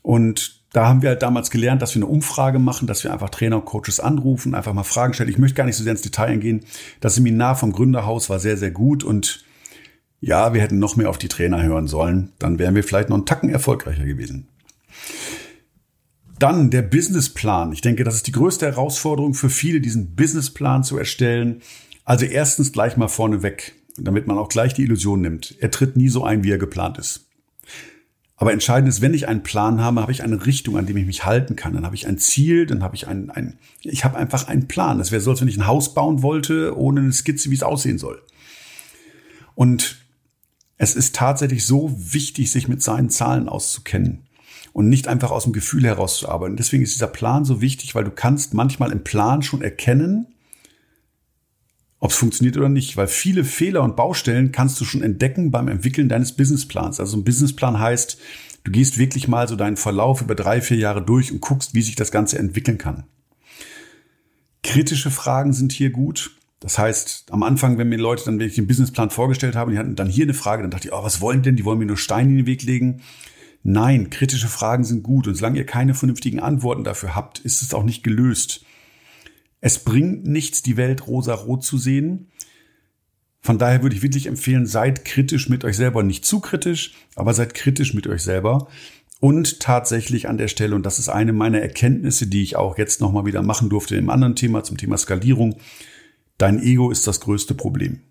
Und 0.02 0.64
da 0.74 0.88
haben 0.88 1.04
wir 1.04 1.10
halt 1.10 1.22
damals 1.22 1.52
gelernt, 1.52 1.84
dass 1.84 1.94
wir 1.94 2.02
eine 2.02 2.12
Umfrage 2.12 2.58
machen, 2.58 2.88
dass 2.88 3.04
wir 3.04 3.14
einfach 3.14 3.30
Trainer 3.30 3.58
und 3.58 3.66
Coaches 3.66 4.00
anrufen, 4.00 4.56
einfach 4.56 4.74
mal 4.74 4.84
Fragen 4.84 5.14
stellen. 5.14 5.30
Ich 5.30 5.38
möchte 5.38 5.56
gar 5.56 5.66
nicht 5.66 5.76
so 5.76 5.84
sehr 5.84 5.92
ins 5.92 6.02
Detail 6.02 6.30
eingehen. 6.30 6.66
Das 7.00 7.16
Seminar 7.16 7.56
vom 7.56 7.72
Gründerhaus 7.72 8.30
war 8.30 8.40
sehr, 8.40 8.58
sehr 8.58 8.72
gut 8.72 9.04
und 9.04 9.46
ja, 10.20 10.54
wir 10.54 10.62
hätten 10.62 10.80
noch 10.80 10.96
mehr 10.96 11.10
auf 11.10 11.18
die 11.20 11.28
Trainer 11.28 11.62
hören 11.62 11.88
sollen. 11.88 12.32
Dann 12.40 12.58
wären 12.58 12.74
wir 12.76 12.84
vielleicht 12.84 13.10
noch 13.10 13.18
einen 13.18 13.26
Tacken 13.26 13.50
erfolgreicher 13.50 14.06
gewesen. 14.06 14.48
Dann 16.40 16.72
der 16.72 16.82
Businessplan. 16.82 17.72
Ich 17.72 17.82
denke, 17.82 18.04
das 18.04 18.16
ist 18.16 18.28
die 18.28 18.32
größte 18.32 18.66
Herausforderung 18.66 19.34
für 19.34 19.50
viele, 19.50 19.80
diesen 19.80 20.16
Businessplan 20.16 20.84
zu 20.84 20.98
erstellen. 20.98 21.62
Also 22.06 22.26
erstens 22.26 22.72
gleich 22.72 22.98
mal 22.98 23.08
vorneweg, 23.08 23.76
damit 23.98 24.28
man 24.28 24.38
auch 24.38 24.50
gleich 24.50 24.74
die 24.74 24.84
Illusion 24.84 25.22
nimmt. 25.22 25.56
Er 25.60 25.72
tritt 25.72 25.96
nie 25.96 26.10
so 26.10 26.24
ein, 26.24 26.44
wie 26.44 26.52
er 26.52 26.58
geplant 26.58 26.98
ist. 26.98 27.28
Aber 28.36 28.52
entscheidend 28.52 28.90
ist, 28.90 29.02
wenn 29.02 29.14
ich 29.14 29.28
einen 29.28 29.44
Plan 29.44 29.80
habe, 29.80 30.02
habe 30.02 30.12
ich 30.12 30.24
eine 30.24 30.46
Richtung, 30.46 30.78
an 30.78 30.86
dem 30.86 30.98
ich 30.98 31.06
mich 31.06 31.24
halten 31.24 31.56
kann. 31.56 31.74
Dann 31.74 31.86
habe 31.86 31.96
ich 31.96 32.08
ein 32.08 32.18
Ziel, 32.18 32.66
dann 32.66 32.84
habe 32.84 32.96
ich 32.96 33.08
ein, 33.08 33.30
ein 33.30 33.58
ich 33.82 34.04
habe 34.04 34.18
einfach 34.18 34.48
einen 34.48 34.68
Plan. 34.68 34.98
Das 34.98 35.12
wäre 35.12 35.22
so, 35.22 35.32
als 35.32 35.40
wenn 35.40 35.48
ich 35.48 35.58
ein 35.58 35.68
Haus 35.68 35.94
bauen 35.94 36.24
wollte, 36.24 36.78
ohne 36.78 37.02
eine 37.02 37.14
Skizze, 37.14 37.52
wie 37.52 37.56
es 37.56 37.64
aussehen 37.64 37.98
soll. 37.98 38.22
Und 39.56 39.98
es 40.78 40.96
ist 40.96 41.16
tatsächlich 41.16 41.66
so 41.66 41.96
wichtig, 41.98 42.52
sich 42.52 42.68
mit 42.68 42.82
seinen 42.82 43.10
Zahlen 43.10 43.48
auszukennen 43.48 44.24
und 44.74 44.90
nicht 44.90 45.08
einfach 45.08 45.32
aus 45.32 45.44
dem 45.44 45.54
Gefühl 45.54 45.86
herauszuarbeiten. 45.86 46.58
Deswegen 46.58 46.84
ist 46.84 46.96
dieser 46.96 47.08
Plan 47.08 47.46
so 47.46 47.62
wichtig, 47.62 47.96
weil 47.96 48.04
du 48.04 48.12
kannst 48.12 48.54
manchmal 48.54 48.92
im 48.92 49.04
Plan 49.04 49.44
schon 49.44 49.62
erkennen, 49.62 50.33
ob 52.04 52.12
es 52.12 52.18
funktioniert 52.18 52.58
oder 52.58 52.68
nicht, 52.68 52.98
weil 52.98 53.08
viele 53.08 53.46
Fehler 53.46 53.82
und 53.82 53.96
Baustellen 53.96 54.52
kannst 54.52 54.78
du 54.82 54.84
schon 54.84 55.02
entdecken 55.02 55.52
beim 55.52 55.70
Entwickeln 55.70 56.10
deines 56.10 56.34
Businessplans. 56.34 57.00
Also 57.00 57.16
ein 57.16 57.24
Businessplan 57.24 57.80
heißt, 57.80 58.18
du 58.66 58.72
gehst 58.74 58.98
wirklich 58.98 59.30
mal 59.30 59.48
so 59.48 59.56
deinen 59.56 59.78
Verlauf 59.78 60.22
über 60.22 60.36
drei, 60.36 60.60
vier 60.60 60.76
Jahre 60.76 61.02
durch 61.02 61.32
und 61.32 61.40
guckst, 61.40 61.76
wie 61.76 61.82
sich 61.82 61.96
das 61.96 62.12
Ganze 62.12 62.38
entwickeln 62.40 62.78
kann. 62.78 63.06
Kritische 64.64 65.12
Fragen 65.12 65.54
sind 65.54 65.72
hier 65.72 65.92
gut. 65.92 66.36
Das 66.60 66.78
heißt, 66.78 67.28
am 67.32 67.42
Anfang, 67.42 67.78
wenn 67.78 67.88
mir 67.88 67.98
Leute 67.98 68.26
dann 68.26 68.38
wirklich 68.38 68.56
den 68.56 68.68
Businessplan 68.68 69.10
vorgestellt 69.10 69.56
haben, 69.56 69.72
die 69.72 69.78
hatten 69.78 69.96
dann 69.96 70.10
hier 70.10 70.26
eine 70.26 70.34
Frage, 70.34 70.62
dann 70.62 70.72
dachte 70.72 70.90
ich, 70.90 70.94
oh, 70.94 71.06
was 71.06 71.22
wollen 71.22 71.42
denn? 71.42 71.56
Die 71.56 71.64
wollen 71.64 71.80
mir 71.80 71.86
nur 71.86 71.96
Steine 71.96 72.32
in 72.32 72.38
den 72.40 72.46
Weg 72.48 72.64
legen. 72.64 73.00
Nein, 73.64 74.10
kritische 74.10 74.50
Fragen 74.50 74.84
sind 74.84 75.04
gut. 75.04 75.26
Und 75.30 75.36
solange 75.36 75.58
ihr 75.58 75.66
keine 75.66 75.94
vernünftigen 75.94 76.42
Antworten 76.42 76.84
dafür 76.84 77.16
habt, 77.16 77.40
ist 77.40 77.62
es 77.62 77.74
auch 77.74 77.84
nicht 77.84 78.04
gelöst. 78.04 78.66
Es 79.66 79.80
bringt 79.80 80.28
nichts, 80.28 80.62
die 80.62 80.76
Welt 80.76 81.08
rosa-rot 81.08 81.64
zu 81.64 81.78
sehen. 81.78 82.28
Von 83.40 83.58
daher 83.58 83.82
würde 83.82 83.96
ich 83.96 84.02
wirklich 84.02 84.26
empfehlen, 84.26 84.66
seid 84.66 85.06
kritisch 85.06 85.48
mit 85.48 85.64
euch 85.64 85.78
selber. 85.78 86.04
Nicht 86.04 86.26
zu 86.26 86.42
kritisch, 86.42 86.96
aber 87.16 87.34
seid 87.34 87.54
kritisch 87.54 87.94
mit 87.94 88.06
euch 88.06 88.24
selber. 88.24 88.68
Und 89.22 89.62
tatsächlich 89.62 90.28
an 90.28 90.38
der 90.38 90.50
Stelle, 90.50 90.76
und 90.76 90.86
das 90.86 91.00
ist 91.00 91.08
eine 91.08 91.32
meiner 91.32 91.62
Erkenntnisse, 91.62 92.28
die 92.28 92.44
ich 92.44 92.58
auch 92.58 92.78
jetzt 92.78 93.00
nochmal 93.00 93.26
wieder 93.26 93.42
machen 93.42 93.70
durfte 93.70 93.96
im 93.96 94.10
anderen 94.10 94.36
Thema, 94.36 94.66
zum 94.66 94.76
Thema 94.76 94.98
Skalierung, 94.98 95.56
dein 96.38 96.62
Ego 96.62 96.92
ist 96.92 97.08
das 97.08 97.22
größte 97.22 97.54
Problem. 97.54 98.02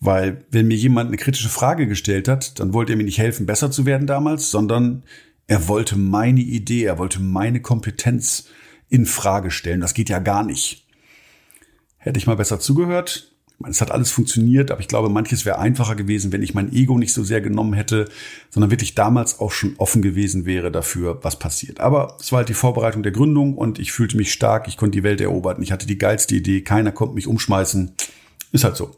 Weil 0.00 0.46
wenn 0.50 0.66
mir 0.66 0.78
jemand 0.78 1.08
eine 1.08 1.18
kritische 1.18 1.50
Frage 1.50 1.86
gestellt 1.86 2.26
hat, 2.26 2.58
dann 2.58 2.72
wollte 2.72 2.94
er 2.94 2.96
mir 2.96 3.04
nicht 3.04 3.18
helfen, 3.18 3.44
besser 3.44 3.70
zu 3.70 3.84
werden 3.84 4.06
damals, 4.06 4.50
sondern 4.50 5.02
er 5.46 5.68
wollte 5.68 5.98
meine 5.98 6.40
Idee, 6.40 6.84
er 6.84 6.98
wollte 6.98 7.20
meine 7.20 7.60
Kompetenz 7.60 8.48
in 8.94 9.06
Frage 9.06 9.50
stellen. 9.50 9.80
Das 9.80 9.92
geht 9.92 10.08
ja 10.08 10.20
gar 10.20 10.44
nicht. 10.44 10.86
Hätte 11.98 12.16
ich 12.18 12.28
mal 12.28 12.36
besser 12.36 12.60
zugehört. 12.60 13.32
Es 13.68 13.80
hat 13.80 13.90
alles 13.90 14.12
funktioniert, 14.12 14.70
aber 14.70 14.80
ich 14.80 14.88
glaube, 14.88 15.08
manches 15.08 15.44
wäre 15.44 15.58
einfacher 15.58 15.96
gewesen, 15.96 16.30
wenn 16.30 16.42
ich 16.42 16.54
mein 16.54 16.72
Ego 16.72 16.96
nicht 16.96 17.12
so 17.12 17.24
sehr 17.24 17.40
genommen 17.40 17.72
hätte, 17.72 18.08
sondern 18.50 18.70
wirklich 18.70 18.94
damals 18.94 19.40
auch 19.40 19.50
schon 19.50 19.74
offen 19.78 20.00
gewesen 20.00 20.44
wäre 20.44 20.70
dafür, 20.70 21.18
was 21.22 21.40
passiert. 21.40 21.80
Aber 21.80 22.16
es 22.20 22.30
war 22.30 22.38
halt 22.38 22.48
die 22.48 22.54
Vorbereitung 22.54 23.02
der 23.02 23.10
Gründung 23.10 23.56
und 23.56 23.80
ich 23.80 23.90
fühlte 23.90 24.16
mich 24.16 24.32
stark, 24.32 24.68
ich 24.68 24.76
konnte 24.76 24.98
die 24.98 25.02
Welt 25.02 25.20
erobern, 25.20 25.60
ich 25.60 25.72
hatte 25.72 25.86
die 25.86 25.98
geilste 25.98 26.36
Idee, 26.36 26.60
keiner 26.62 26.92
konnte 26.92 27.16
mich 27.16 27.26
umschmeißen. 27.26 27.94
Ist 28.52 28.64
halt 28.64 28.76
so. 28.76 28.94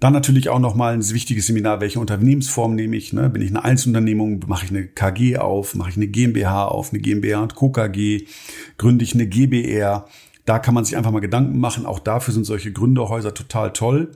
Dann 0.00 0.12
natürlich 0.12 0.48
auch 0.48 0.58
nochmal 0.58 0.94
ein 0.94 1.10
wichtiges 1.10 1.46
Seminar, 1.46 1.80
welche 1.80 2.00
Unternehmensform 2.00 2.74
nehme 2.74 2.96
ich? 2.96 3.12
Ne? 3.12 3.30
Bin 3.30 3.42
ich 3.42 3.50
eine 3.50 3.64
Einzelunternehmung, 3.64 4.44
mache 4.46 4.66
ich 4.66 4.70
eine 4.70 4.86
KG 4.86 5.38
auf, 5.38 5.74
mache 5.74 5.90
ich 5.90 5.96
eine 5.96 6.08
GmbH 6.08 6.66
auf, 6.66 6.92
eine 6.92 7.00
GmbH 7.00 7.42
und 7.42 7.54
Co. 7.54 7.70
KG, 7.70 8.26
gründe 8.78 9.04
ich 9.04 9.14
eine 9.14 9.26
GBR. 9.26 10.06
Da 10.44 10.58
kann 10.58 10.74
man 10.74 10.84
sich 10.84 10.96
einfach 10.96 11.10
mal 11.10 11.20
Gedanken 11.20 11.58
machen. 11.58 11.86
Auch 11.86 11.98
dafür 11.98 12.34
sind 12.34 12.44
solche 12.44 12.72
Gründerhäuser 12.72 13.34
total 13.34 13.72
toll. 13.72 14.12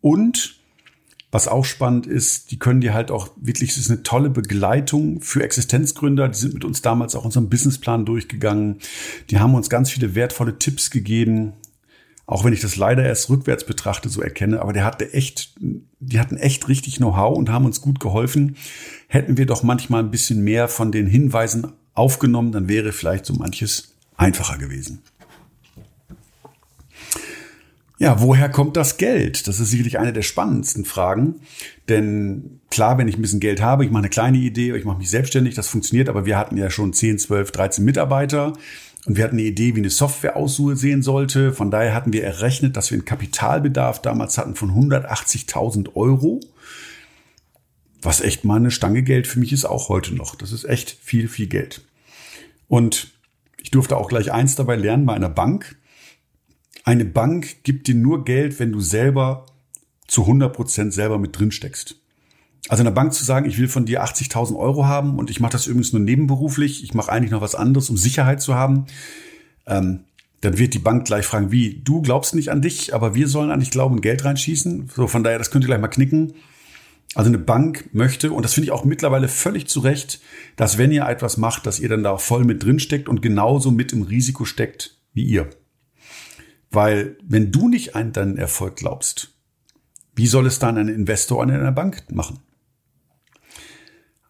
Und 0.00 0.60
Was 1.32 1.46
auch 1.46 1.64
spannend 1.64 2.08
ist, 2.08 2.50
die 2.50 2.58
können 2.58 2.80
dir 2.80 2.92
halt 2.92 3.12
auch 3.12 3.30
wirklich, 3.36 3.70
es 3.70 3.76
ist 3.76 3.90
eine 3.90 4.02
tolle 4.02 4.30
Begleitung 4.30 5.20
für 5.20 5.44
Existenzgründer. 5.44 6.28
Die 6.28 6.38
sind 6.38 6.54
mit 6.54 6.64
uns 6.64 6.82
damals 6.82 7.14
auch 7.14 7.24
unseren 7.24 7.48
Businessplan 7.48 8.04
durchgegangen. 8.04 8.78
Die 9.30 9.38
haben 9.38 9.54
uns 9.54 9.70
ganz 9.70 9.90
viele 9.90 10.16
wertvolle 10.16 10.58
Tipps 10.58 10.90
gegeben. 10.90 11.52
Auch 12.30 12.44
wenn 12.44 12.52
ich 12.52 12.60
das 12.60 12.76
leider 12.76 13.04
erst 13.04 13.28
rückwärts 13.28 13.64
betrachte, 13.64 14.08
so 14.08 14.22
erkenne, 14.22 14.62
aber 14.62 14.72
der 14.72 14.84
hatte 14.84 15.12
echt, 15.12 15.52
die 15.58 16.20
hatten 16.20 16.36
echt 16.36 16.68
richtig 16.68 16.98
Know-how 16.98 17.36
und 17.36 17.50
haben 17.50 17.64
uns 17.64 17.80
gut 17.80 17.98
geholfen. 17.98 18.54
Hätten 19.08 19.36
wir 19.36 19.46
doch 19.46 19.64
manchmal 19.64 20.04
ein 20.04 20.12
bisschen 20.12 20.44
mehr 20.44 20.68
von 20.68 20.92
den 20.92 21.08
Hinweisen 21.08 21.72
aufgenommen, 21.92 22.52
dann 22.52 22.68
wäre 22.68 22.92
vielleicht 22.92 23.26
so 23.26 23.34
manches 23.34 23.96
einfacher 24.16 24.58
gewesen. 24.58 25.00
Ja, 27.98 28.20
woher 28.20 28.48
kommt 28.48 28.76
das 28.76 28.96
Geld? 28.96 29.48
Das 29.48 29.58
ist 29.58 29.72
sicherlich 29.72 29.98
eine 29.98 30.12
der 30.12 30.22
spannendsten 30.22 30.84
Fragen. 30.84 31.40
Denn 31.88 32.60
klar, 32.70 32.96
wenn 32.96 33.08
ich 33.08 33.18
ein 33.18 33.22
bisschen 33.22 33.40
Geld 33.40 33.60
habe, 33.60 33.84
ich 33.84 33.90
mache 33.90 34.02
eine 34.02 34.08
kleine 34.08 34.38
Idee, 34.38 34.76
ich 34.76 34.84
mache 34.84 34.98
mich 34.98 35.10
selbstständig, 35.10 35.56
das 35.56 35.66
funktioniert, 35.66 36.08
aber 36.08 36.26
wir 36.26 36.38
hatten 36.38 36.56
ja 36.56 36.70
schon 36.70 36.92
10, 36.92 37.18
12, 37.18 37.50
13 37.50 37.84
Mitarbeiter 37.84 38.52
und 39.06 39.16
wir 39.16 39.24
hatten 39.24 39.36
eine 39.36 39.46
Idee, 39.46 39.74
wie 39.74 39.80
eine 39.80 39.90
Software 39.90 40.36
aussehen 40.36 41.02
sollte. 41.02 41.52
Von 41.52 41.70
daher 41.70 41.94
hatten 41.94 42.12
wir 42.12 42.22
errechnet, 42.22 42.76
dass 42.76 42.90
wir 42.90 42.96
einen 42.96 43.06
Kapitalbedarf 43.06 44.02
damals 44.02 44.36
hatten 44.36 44.54
von 44.54 44.70
180.000 44.70 45.94
Euro. 45.94 46.40
Was 48.02 48.20
echt 48.20 48.44
mal 48.44 48.56
eine 48.56 48.70
Stange 48.70 49.02
Geld 49.02 49.26
für 49.26 49.40
mich 49.40 49.52
ist, 49.52 49.64
auch 49.64 49.88
heute 49.88 50.14
noch. 50.14 50.34
Das 50.34 50.52
ist 50.52 50.64
echt 50.64 50.96
viel, 51.02 51.28
viel 51.28 51.46
Geld. 51.46 51.82
Und 52.68 53.12
ich 53.58 53.70
durfte 53.70 53.96
auch 53.96 54.08
gleich 54.08 54.32
eins 54.32 54.54
dabei 54.54 54.76
lernen 54.76 55.06
bei 55.06 55.14
einer 55.14 55.30
Bank 55.30 55.76
eine 56.84 57.04
Bank 57.04 57.62
gibt 57.62 57.86
dir 57.86 57.94
nur 57.94 58.24
Geld, 58.24 58.58
wenn 58.58 58.72
du 58.72 58.80
selber 58.80 59.46
zu 60.06 60.22
100 60.22 60.52
Prozent 60.52 60.92
selber 60.92 61.18
mit 61.18 61.38
drin 61.38 61.52
steckst. 61.52 61.96
Also 62.68 62.82
einer 62.82 62.90
Bank 62.90 63.14
zu 63.14 63.24
sagen, 63.24 63.48
ich 63.48 63.58
will 63.58 63.68
von 63.68 63.86
dir 63.86 64.04
80.000 64.04 64.56
Euro 64.56 64.86
haben 64.86 65.18
und 65.18 65.30
ich 65.30 65.40
mache 65.40 65.52
das 65.52 65.66
übrigens 65.66 65.92
nur 65.92 66.02
nebenberuflich, 66.02 66.84
ich 66.84 66.94
mache 66.94 67.10
eigentlich 67.10 67.30
noch 67.30 67.40
was 67.40 67.54
anderes, 67.54 67.90
um 67.90 67.96
Sicherheit 67.96 68.42
zu 68.42 68.54
haben, 68.54 68.86
ähm, 69.66 70.00
dann 70.40 70.58
wird 70.58 70.74
die 70.74 70.78
Bank 70.78 71.06
gleich 71.06 71.26
fragen, 71.26 71.52
wie, 71.52 71.80
du 71.82 72.00
glaubst 72.00 72.34
nicht 72.34 72.50
an 72.50 72.62
dich, 72.62 72.94
aber 72.94 73.14
wir 73.14 73.28
sollen 73.28 73.50
an 73.50 73.60
dich 73.60 73.70
glauben 73.70 73.96
und 73.96 74.00
Geld 74.00 74.24
reinschießen. 74.24 74.90
So, 74.94 75.06
von 75.06 75.22
daher, 75.22 75.38
das 75.38 75.50
könnt 75.50 75.64
ihr 75.64 75.68
gleich 75.68 75.80
mal 75.80 75.88
knicken. 75.88 76.34
Also 77.14 77.28
eine 77.28 77.38
Bank 77.38 77.90
möchte, 77.92 78.32
und 78.32 78.44
das 78.44 78.54
finde 78.54 78.66
ich 78.66 78.70
auch 78.70 78.84
mittlerweile 78.84 79.28
völlig 79.28 79.66
zu 79.66 79.80
Recht, 79.80 80.20
dass 80.56 80.78
wenn 80.78 80.92
ihr 80.92 81.06
etwas 81.06 81.36
macht, 81.36 81.66
dass 81.66 81.80
ihr 81.80 81.88
dann 81.88 82.02
da 82.02 82.16
voll 82.16 82.44
mit 82.44 82.62
drin 82.62 82.78
steckt 82.78 83.08
und 83.08 83.20
genauso 83.20 83.70
mit 83.70 83.92
im 83.92 84.02
Risiko 84.02 84.44
steckt 84.44 84.96
wie 85.12 85.24
ihr. 85.24 85.50
Weil 86.70 87.16
wenn 87.22 87.50
du 87.50 87.68
nicht 87.68 87.96
an 87.96 88.12
deinen 88.12 88.38
Erfolg 88.38 88.76
glaubst, 88.76 89.34
wie 90.14 90.28
soll 90.28 90.46
es 90.46 90.58
dann 90.58 90.78
ein 90.78 90.88
Investor 90.88 91.42
an 91.42 91.50
einer 91.50 91.72
Bank 91.72 92.04
machen? 92.12 92.38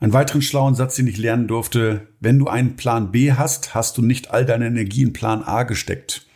Einen 0.01 0.15
weiteren 0.15 0.41
schlauen 0.41 0.75
Satz, 0.75 0.97
den 0.97 1.07
ich 1.07 1.19
lernen 1.19 1.47
durfte, 1.47 2.09
wenn 2.21 2.39
du 2.39 2.49
einen 2.49 2.77
Plan 2.77 3.13
B 3.13 3.33
hast, 3.33 3.75
hast 3.75 3.99
du 3.99 4.03
nicht 4.03 4.31
all 4.31 4.47
deine 4.47 4.67
Energie 4.67 5.03
in 5.03 5.13
Plan 5.13 5.43
A 5.43 5.65
gesteckt. 5.65 6.27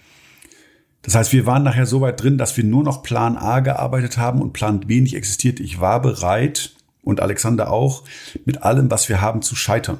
Das 1.00 1.14
heißt, 1.14 1.32
wir 1.32 1.46
waren 1.46 1.62
nachher 1.62 1.86
so 1.86 2.02
weit 2.02 2.22
drin, 2.22 2.36
dass 2.36 2.56
wir 2.58 2.64
nur 2.64 2.82
noch 2.82 3.02
Plan 3.02 3.38
A 3.38 3.60
gearbeitet 3.60 4.18
haben 4.18 4.42
und 4.42 4.52
Plan 4.52 4.80
B 4.80 5.00
nicht 5.00 5.14
existiert. 5.14 5.60
Ich 5.60 5.80
war 5.80 6.00
bereit, 6.02 6.74
und 7.02 7.20
Alexander 7.20 7.70
auch, 7.70 8.04
mit 8.44 8.62
allem, 8.62 8.90
was 8.90 9.08
wir 9.08 9.20
haben, 9.20 9.42
zu 9.42 9.56
scheitern. 9.56 9.98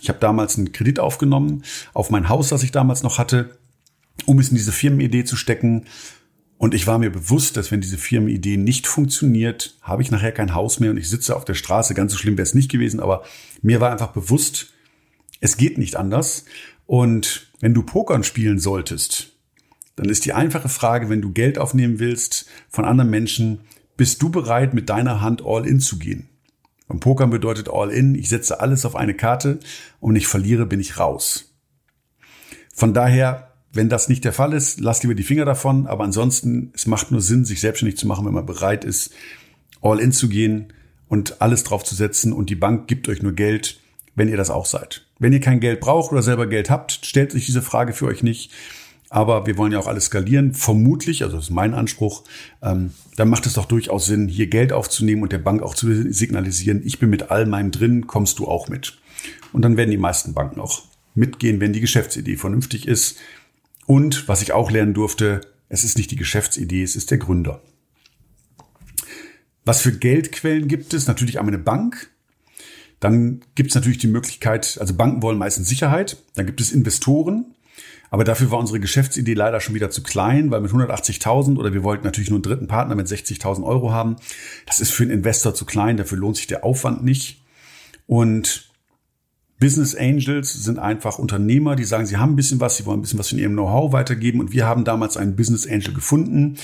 Ich 0.00 0.08
habe 0.08 0.18
damals 0.18 0.56
einen 0.56 0.72
Kredit 0.72 0.98
aufgenommen 0.98 1.64
auf 1.92 2.10
mein 2.10 2.28
Haus, 2.28 2.48
das 2.48 2.62
ich 2.62 2.72
damals 2.72 3.02
noch 3.02 3.18
hatte, 3.18 3.58
um 4.26 4.38
es 4.38 4.48
in 4.48 4.56
diese 4.56 4.72
Firmenidee 4.72 5.24
zu 5.24 5.36
stecken. 5.36 5.84
Und 6.62 6.74
ich 6.74 6.86
war 6.86 7.00
mir 7.00 7.10
bewusst, 7.10 7.56
dass 7.56 7.72
wenn 7.72 7.80
diese 7.80 7.98
Firmenidee 7.98 8.56
nicht 8.56 8.86
funktioniert, 8.86 9.76
habe 9.82 10.00
ich 10.00 10.12
nachher 10.12 10.30
kein 10.30 10.54
Haus 10.54 10.78
mehr 10.78 10.92
und 10.92 10.96
ich 10.96 11.10
sitze 11.10 11.34
auf 11.34 11.44
der 11.44 11.54
Straße. 11.54 11.92
Ganz 11.92 12.12
so 12.12 12.18
schlimm 12.18 12.38
wäre 12.38 12.44
es 12.44 12.54
nicht 12.54 12.70
gewesen, 12.70 13.00
aber 13.00 13.24
mir 13.62 13.80
war 13.80 13.90
einfach 13.90 14.12
bewusst, 14.12 14.72
es 15.40 15.56
geht 15.56 15.76
nicht 15.76 15.96
anders. 15.96 16.44
Und 16.86 17.50
wenn 17.58 17.74
du 17.74 17.82
Pokern 17.82 18.22
spielen 18.22 18.60
solltest, 18.60 19.32
dann 19.96 20.08
ist 20.08 20.24
die 20.24 20.34
einfache 20.34 20.68
Frage, 20.68 21.08
wenn 21.08 21.20
du 21.20 21.32
Geld 21.32 21.58
aufnehmen 21.58 21.98
willst 21.98 22.46
von 22.70 22.84
anderen 22.84 23.10
Menschen, 23.10 23.62
bist 23.96 24.22
du 24.22 24.30
bereit, 24.30 24.72
mit 24.72 24.88
deiner 24.88 25.20
Hand 25.20 25.42
all 25.44 25.66
in 25.66 25.80
zu 25.80 25.98
gehen? 25.98 26.28
Und 26.86 27.00
Pokern 27.00 27.30
bedeutet 27.30 27.70
all 27.70 27.90
in, 27.90 28.14
ich 28.14 28.28
setze 28.28 28.60
alles 28.60 28.84
auf 28.84 28.94
eine 28.94 29.14
Karte 29.14 29.58
und 29.98 30.14
ich 30.14 30.28
verliere, 30.28 30.64
bin 30.64 30.78
ich 30.78 30.96
raus. 30.96 31.56
Von 32.72 32.94
daher 32.94 33.51
wenn 33.72 33.88
das 33.88 34.08
nicht 34.08 34.24
der 34.24 34.32
Fall 34.32 34.52
ist, 34.52 34.80
lasst 34.80 35.02
lieber 35.02 35.14
die 35.14 35.22
Finger 35.22 35.44
davon. 35.44 35.86
Aber 35.86 36.04
ansonsten, 36.04 36.72
es 36.74 36.86
macht 36.86 37.10
nur 37.10 37.20
Sinn, 37.20 37.44
sich 37.44 37.60
selbstständig 37.60 37.98
zu 37.98 38.06
machen, 38.06 38.26
wenn 38.26 38.34
man 38.34 38.46
bereit 38.46 38.84
ist, 38.84 39.12
all 39.80 39.98
in 39.98 40.12
zu 40.12 40.28
gehen 40.28 40.72
und 41.08 41.40
alles 41.40 41.64
drauf 41.64 41.82
zu 41.82 41.94
setzen. 41.94 42.32
Und 42.32 42.50
die 42.50 42.54
Bank 42.54 42.86
gibt 42.86 43.08
euch 43.08 43.22
nur 43.22 43.32
Geld, 43.32 43.80
wenn 44.14 44.28
ihr 44.28 44.36
das 44.36 44.50
auch 44.50 44.66
seid. 44.66 45.06
Wenn 45.18 45.32
ihr 45.32 45.40
kein 45.40 45.60
Geld 45.60 45.80
braucht 45.80 46.12
oder 46.12 46.22
selber 46.22 46.46
Geld 46.46 46.68
habt, 46.68 47.00
stellt 47.04 47.32
sich 47.32 47.46
diese 47.46 47.62
Frage 47.62 47.94
für 47.94 48.06
euch 48.06 48.22
nicht. 48.22 48.52
Aber 49.08 49.46
wir 49.46 49.56
wollen 49.58 49.72
ja 49.72 49.78
auch 49.78 49.86
alles 49.86 50.06
skalieren. 50.06 50.52
Vermutlich, 50.52 51.22
also 51.22 51.36
das 51.36 51.46
ist 51.46 51.50
mein 51.50 51.74
Anspruch, 51.74 52.24
ähm, 52.62 52.92
dann 53.16 53.28
macht 53.28 53.46
es 53.46 53.54
doch 53.54 53.66
durchaus 53.66 54.06
Sinn, 54.06 54.28
hier 54.28 54.46
Geld 54.46 54.72
aufzunehmen 54.72 55.22
und 55.22 55.32
der 55.32 55.38
Bank 55.38 55.62
auch 55.62 55.74
zu 55.74 56.12
signalisieren, 56.12 56.80
ich 56.84 56.98
bin 56.98 57.10
mit 57.10 57.30
all 57.30 57.44
meinem 57.44 57.70
drin, 57.70 58.06
kommst 58.06 58.38
du 58.38 58.48
auch 58.48 58.68
mit. 58.68 58.98
Und 59.52 59.62
dann 59.62 59.76
werden 59.76 59.90
die 59.90 59.98
meisten 59.98 60.32
Banken 60.32 60.60
auch 60.60 60.82
mitgehen, 61.14 61.60
wenn 61.60 61.74
die 61.74 61.82
Geschäftsidee 61.82 62.36
vernünftig 62.36 62.88
ist 62.88 63.18
und 63.86 64.28
was 64.28 64.42
ich 64.42 64.52
auch 64.52 64.70
lernen 64.70 64.94
durfte, 64.94 65.40
es 65.68 65.84
ist 65.84 65.96
nicht 65.96 66.10
die 66.10 66.16
Geschäftsidee, 66.16 66.82
es 66.82 66.96
ist 66.96 67.10
der 67.10 67.18
Gründer. 67.18 67.62
Was 69.64 69.80
für 69.80 69.92
Geldquellen 69.92 70.68
gibt 70.68 70.92
es? 70.92 71.06
Natürlich 71.06 71.38
einmal 71.38 71.54
eine 71.54 71.62
Bank. 71.62 72.10
Dann 73.00 73.42
gibt 73.54 73.70
es 73.70 73.74
natürlich 73.74 73.98
die 73.98 74.08
Möglichkeit, 74.08 74.78
also 74.80 74.94
Banken 74.94 75.22
wollen 75.22 75.38
meistens 75.38 75.68
Sicherheit. 75.68 76.22
Dann 76.34 76.46
gibt 76.46 76.60
es 76.60 76.72
Investoren. 76.72 77.54
Aber 78.10 78.24
dafür 78.24 78.50
war 78.50 78.58
unsere 78.58 78.78
Geschäftsidee 78.78 79.32
leider 79.32 79.60
schon 79.60 79.74
wieder 79.74 79.90
zu 79.90 80.02
klein, 80.02 80.50
weil 80.50 80.60
mit 80.60 80.70
180.000 80.70 81.56
oder 81.56 81.72
wir 81.72 81.82
wollten 81.82 82.04
natürlich 82.04 82.28
nur 82.28 82.36
einen 82.36 82.42
dritten 82.42 82.66
Partner 82.66 82.94
mit 82.94 83.06
60.000 83.06 83.64
Euro 83.64 83.90
haben. 83.90 84.16
Das 84.66 84.80
ist 84.80 84.90
für 84.90 85.04
einen 85.04 85.12
Investor 85.12 85.54
zu 85.54 85.64
klein, 85.64 85.96
dafür 85.96 86.18
lohnt 86.18 86.36
sich 86.36 86.46
der 86.46 86.62
Aufwand 86.62 87.02
nicht. 87.02 87.42
Und 88.06 88.70
Business 89.62 89.94
Angels 89.94 90.52
sind 90.52 90.80
einfach 90.80 91.20
Unternehmer, 91.20 91.76
die 91.76 91.84
sagen, 91.84 92.04
sie 92.04 92.16
haben 92.16 92.32
ein 92.32 92.36
bisschen 92.36 92.58
was, 92.58 92.78
sie 92.78 92.84
wollen 92.84 92.98
ein 92.98 93.02
bisschen 93.02 93.20
was 93.20 93.28
von 93.28 93.38
ihrem 93.38 93.52
Know-how 93.52 93.92
weitergeben. 93.92 94.40
Und 94.40 94.52
wir 94.52 94.66
haben 94.66 94.82
damals 94.82 95.16
einen 95.16 95.36
Business 95.36 95.68
Angel 95.68 95.94
gefunden. 95.94 96.56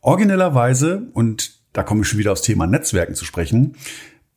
Originellerweise, 0.00 1.10
und 1.12 1.58
da 1.74 1.82
komme 1.82 2.00
ich 2.00 2.08
schon 2.08 2.18
wieder 2.18 2.32
aufs 2.32 2.40
Thema 2.40 2.66
Netzwerken 2.66 3.14
zu 3.14 3.26
sprechen, 3.26 3.74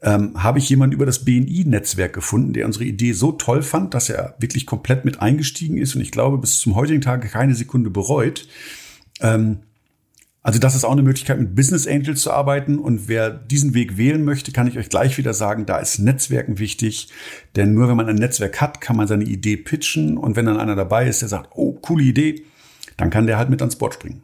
ähm, 0.02 0.44
habe 0.44 0.60
ich 0.60 0.68
jemanden 0.68 0.94
über 0.94 1.06
das 1.06 1.24
BNI-Netzwerk 1.24 2.12
gefunden, 2.12 2.52
der 2.52 2.66
unsere 2.66 2.84
Idee 2.84 3.14
so 3.14 3.32
toll 3.32 3.62
fand, 3.62 3.94
dass 3.94 4.10
er 4.10 4.36
wirklich 4.40 4.66
komplett 4.66 5.06
mit 5.06 5.22
eingestiegen 5.22 5.78
ist 5.78 5.96
und 5.96 6.02
ich 6.02 6.12
glaube, 6.12 6.38
bis 6.38 6.60
zum 6.60 6.76
heutigen 6.76 7.00
Tag 7.00 7.22
keine 7.32 7.56
Sekunde 7.56 7.92
bereut. 7.92 8.46
Ähm, 9.22 9.60
also 10.44 10.58
das 10.58 10.74
ist 10.74 10.86
auch 10.86 10.92
eine 10.92 11.04
Möglichkeit, 11.04 11.40
mit 11.40 11.56
Business 11.56 11.88
Angels 11.88 12.22
zu 12.22 12.32
arbeiten. 12.32 12.80
Und 12.80 13.08
wer 13.08 13.30
diesen 13.30 13.76
Weg 13.76 13.98
wählen 13.98 14.24
möchte, 14.24 14.52
kann 14.52 14.68
ich 14.68 14.78
euch 14.78 14.90
gleich 14.90 15.18
wieder 15.18 15.36
sagen, 15.36 15.68
da 15.68 15.78
ist 15.78 16.00
Netzwerken 16.00 16.58
wichtig. 16.58 17.10
Denn 17.56 17.74
nur 17.74 17.88
wenn 17.88 17.98
man 17.98 18.10
ein 18.10 18.16
Netzwerk 18.16 18.60
hat, 18.60 18.82
kann 18.82 18.96
man 18.96 19.08
seine 19.08 19.24
Idee 19.24 19.58
pitchen. 19.58 20.18
Und 20.18 20.36
wenn 20.36 20.48
dann 20.48 20.60
einer 20.60 20.76
dabei 20.76 21.08
ist, 21.08 21.22
der 21.22 21.30
sagt, 21.30 21.52
oh, 21.54 21.74
coole 21.74 22.04
Idee, 22.04 22.44
dann 22.98 23.12
kann 23.12 23.28
der 23.28 23.38
halt 23.38 23.52
mit 23.52 23.62
ans 23.62 23.76
Board 23.76 23.94
springen. 23.94 24.24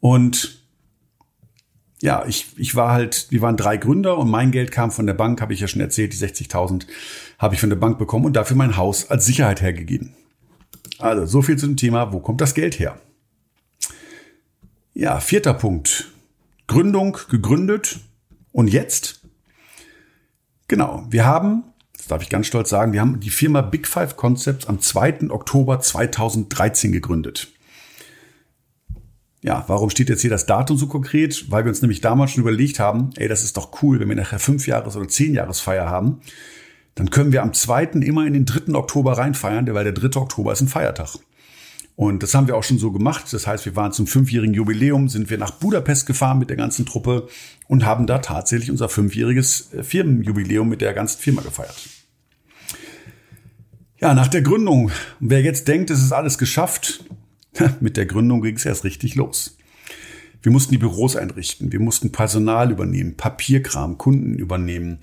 Und 0.00 0.58
ja, 2.00 2.24
ich, 2.26 2.46
ich 2.56 2.74
war 2.74 2.92
halt, 2.92 3.26
wir 3.28 3.42
waren 3.42 3.58
drei 3.58 3.76
Gründer 3.76 4.16
und 4.16 4.30
mein 4.30 4.52
Geld 4.52 4.72
kam 4.72 4.90
von 4.90 5.06
der 5.06 5.12
Bank, 5.12 5.42
habe 5.42 5.52
ich 5.52 5.60
ja 5.60 5.68
schon 5.68 5.82
erzählt, 5.82 6.14
die 6.14 6.16
60.000 6.16 6.86
habe 7.38 7.54
ich 7.54 7.60
von 7.60 7.68
der 7.68 7.76
Bank 7.76 7.98
bekommen 7.98 8.24
und 8.24 8.36
dafür 8.36 8.56
mein 8.56 8.78
Haus 8.78 9.10
als 9.10 9.26
Sicherheit 9.26 9.60
hergegeben. 9.60 10.14
Also 10.98 11.26
so 11.26 11.42
viel 11.42 11.58
zu 11.58 11.66
dem 11.66 11.76
Thema, 11.76 12.10
wo 12.14 12.20
kommt 12.20 12.40
das 12.40 12.54
Geld 12.54 12.78
her? 12.78 12.98
Ja, 15.00 15.18
vierter 15.18 15.54
Punkt. 15.54 16.08
Gründung 16.66 17.16
gegründet 17.30 18.00
und 18.52 18.68
jetzt? 18.68 19.22
Genau, 20.68 21.06
wir 21.08 21.24
haben, 21.24 21.64
das 21.96 22.08
darf 22.08 22.20
ich 22.20 22.28
ganz 22.28 22.48
stolz 22.48 22.68
sagen, 22.68 22.92
wir 22.92 23.00
haben 23.00 23.18
die 23.18 23.30
Firma 23.30 23.62
Big 23.62 23.88
Five 23.88 24.18
Concepts 24.18 24.66
am 24.66 24.78
2. 24.78 25.30
Oktober 25.30 25.80
2013 25.80 26.92
gegründet. 26.92 27.48
Ja, 29.40 29.64
warum 29.68 29.88
steht 29.88 30.10
jetzt 30.10 30.20
hier 30.20 30.28
das 30.28 30.44
Datum 30.44 30.76
so 30.76 30.86
konkret? 30.86 31.50
Weil 31.50 31.64
wir 31.64 31.70
uns 31.70 31.80
nämlich 31.80 32.02
damals 32.02 32.32
schon 32.32 32.42
überlegt 32.42 32.78
haben, 32.78 33.08
ey, 33.16 33.26
das 33.26 33.42
ist 33.42 33.56
doch 33.56 33.82
cool, 33.82 34.00
wenn 34.00 34.08
wir 34.10 34.16
nachher 34.16 34.38
fünf 34.38 34.66
Jahres- 34.66 34.96
oder 34.98 35.08
zehn 35.08 35.32
Jahresfeier 35.32 35.88
haben, 35.88 36.20
dann 36.94 37.08
können 37.08 37.32
wir 37.32 37.42
am 37.42 37.54
2. 37.54 37.84
immer 38.02 38.26
in 38.26 38.34
den 38.34 38.44
3. 38.44 38.74
Oktober 38.74 39.16
reinfeiern, 39.16 39.66
weil 39.72 39.84
der 39.84 39.94
3. 39.94 40.20
Oktober 40.20 40.52
ist 40.52 40.60
ein 40.60 40.68
Feiertag. 40.68 41.16
Und 41.96 42.22
das 42.22 42.34
haben 42.34 42.46
wir 42.46 42.56
auch 42.56 42.62
schon 42.62 42.78
so 42.78 42.92
gemacht. 42.92 43.26
Das 43.30 43.46
heißt, 43.46 43.66
wir 43.66 43.76
waren 43.76 43.92
zum 43.92 44.06
fünfjährigen 44.06 44.54
Jubiläum, 44.54 45.08
sind 45.08 45.28
wir 45.28 45.38
nach 45.38 45.50
Budapest 45.50 46.06
gefahren 46.06 46.38
mit 46.38 46.48
der 46.48 46.56
ganzen 46.56 46.86
Truppe 46.86 47.28
und 47.68 47.84
haben 47.84 48.06
da 48.06 48.18
tatsächlich 48.18 48.70
unser 48.70 48.88
fünfjähriges 48.88 49.72
äh, 49.74 49.82
Firmenjubiläum 49.82 50.68
mit 50.68 50.80
der 50.80 50.94
ganzen 50.94 51.20
Firma 51.20 51.42
gefeiert. 51.42 51.76
Ja, 54.00 54.14
nach 54.14 54.28
der 54.28 54.40
Gründung. 54.40 54.90
Wer 55.20 55.42
jetzt 55.42 55.68
denkt, 55.68 55.90
es 55.90 56.02
ist 56.02 56.12
alles 56.12 56.38
geschafft, 56.38 57.04
mit 57.80 57.98
der 57.98 58.06
Gründung 58.06 58.40
ging 58.40 58.56
es 58.56 58.64
erst 58.64 58.84
richtig 58.84 59.14
los. 59.14 59.58
Wir 60.42 60.52
mussten 60.52 60.72
die 60.72 60.78
Büros 60.78 61.16
einrichten, 61.16 61.70
wir 61.70 61.80
mussten 61.80 62.12
Personal 62.12 62.70
übernehmen, 62.70 63.16
Papierkram, 63.16 63.98
Kunden 63.98 64.38
übernehmen, 64.38 65.00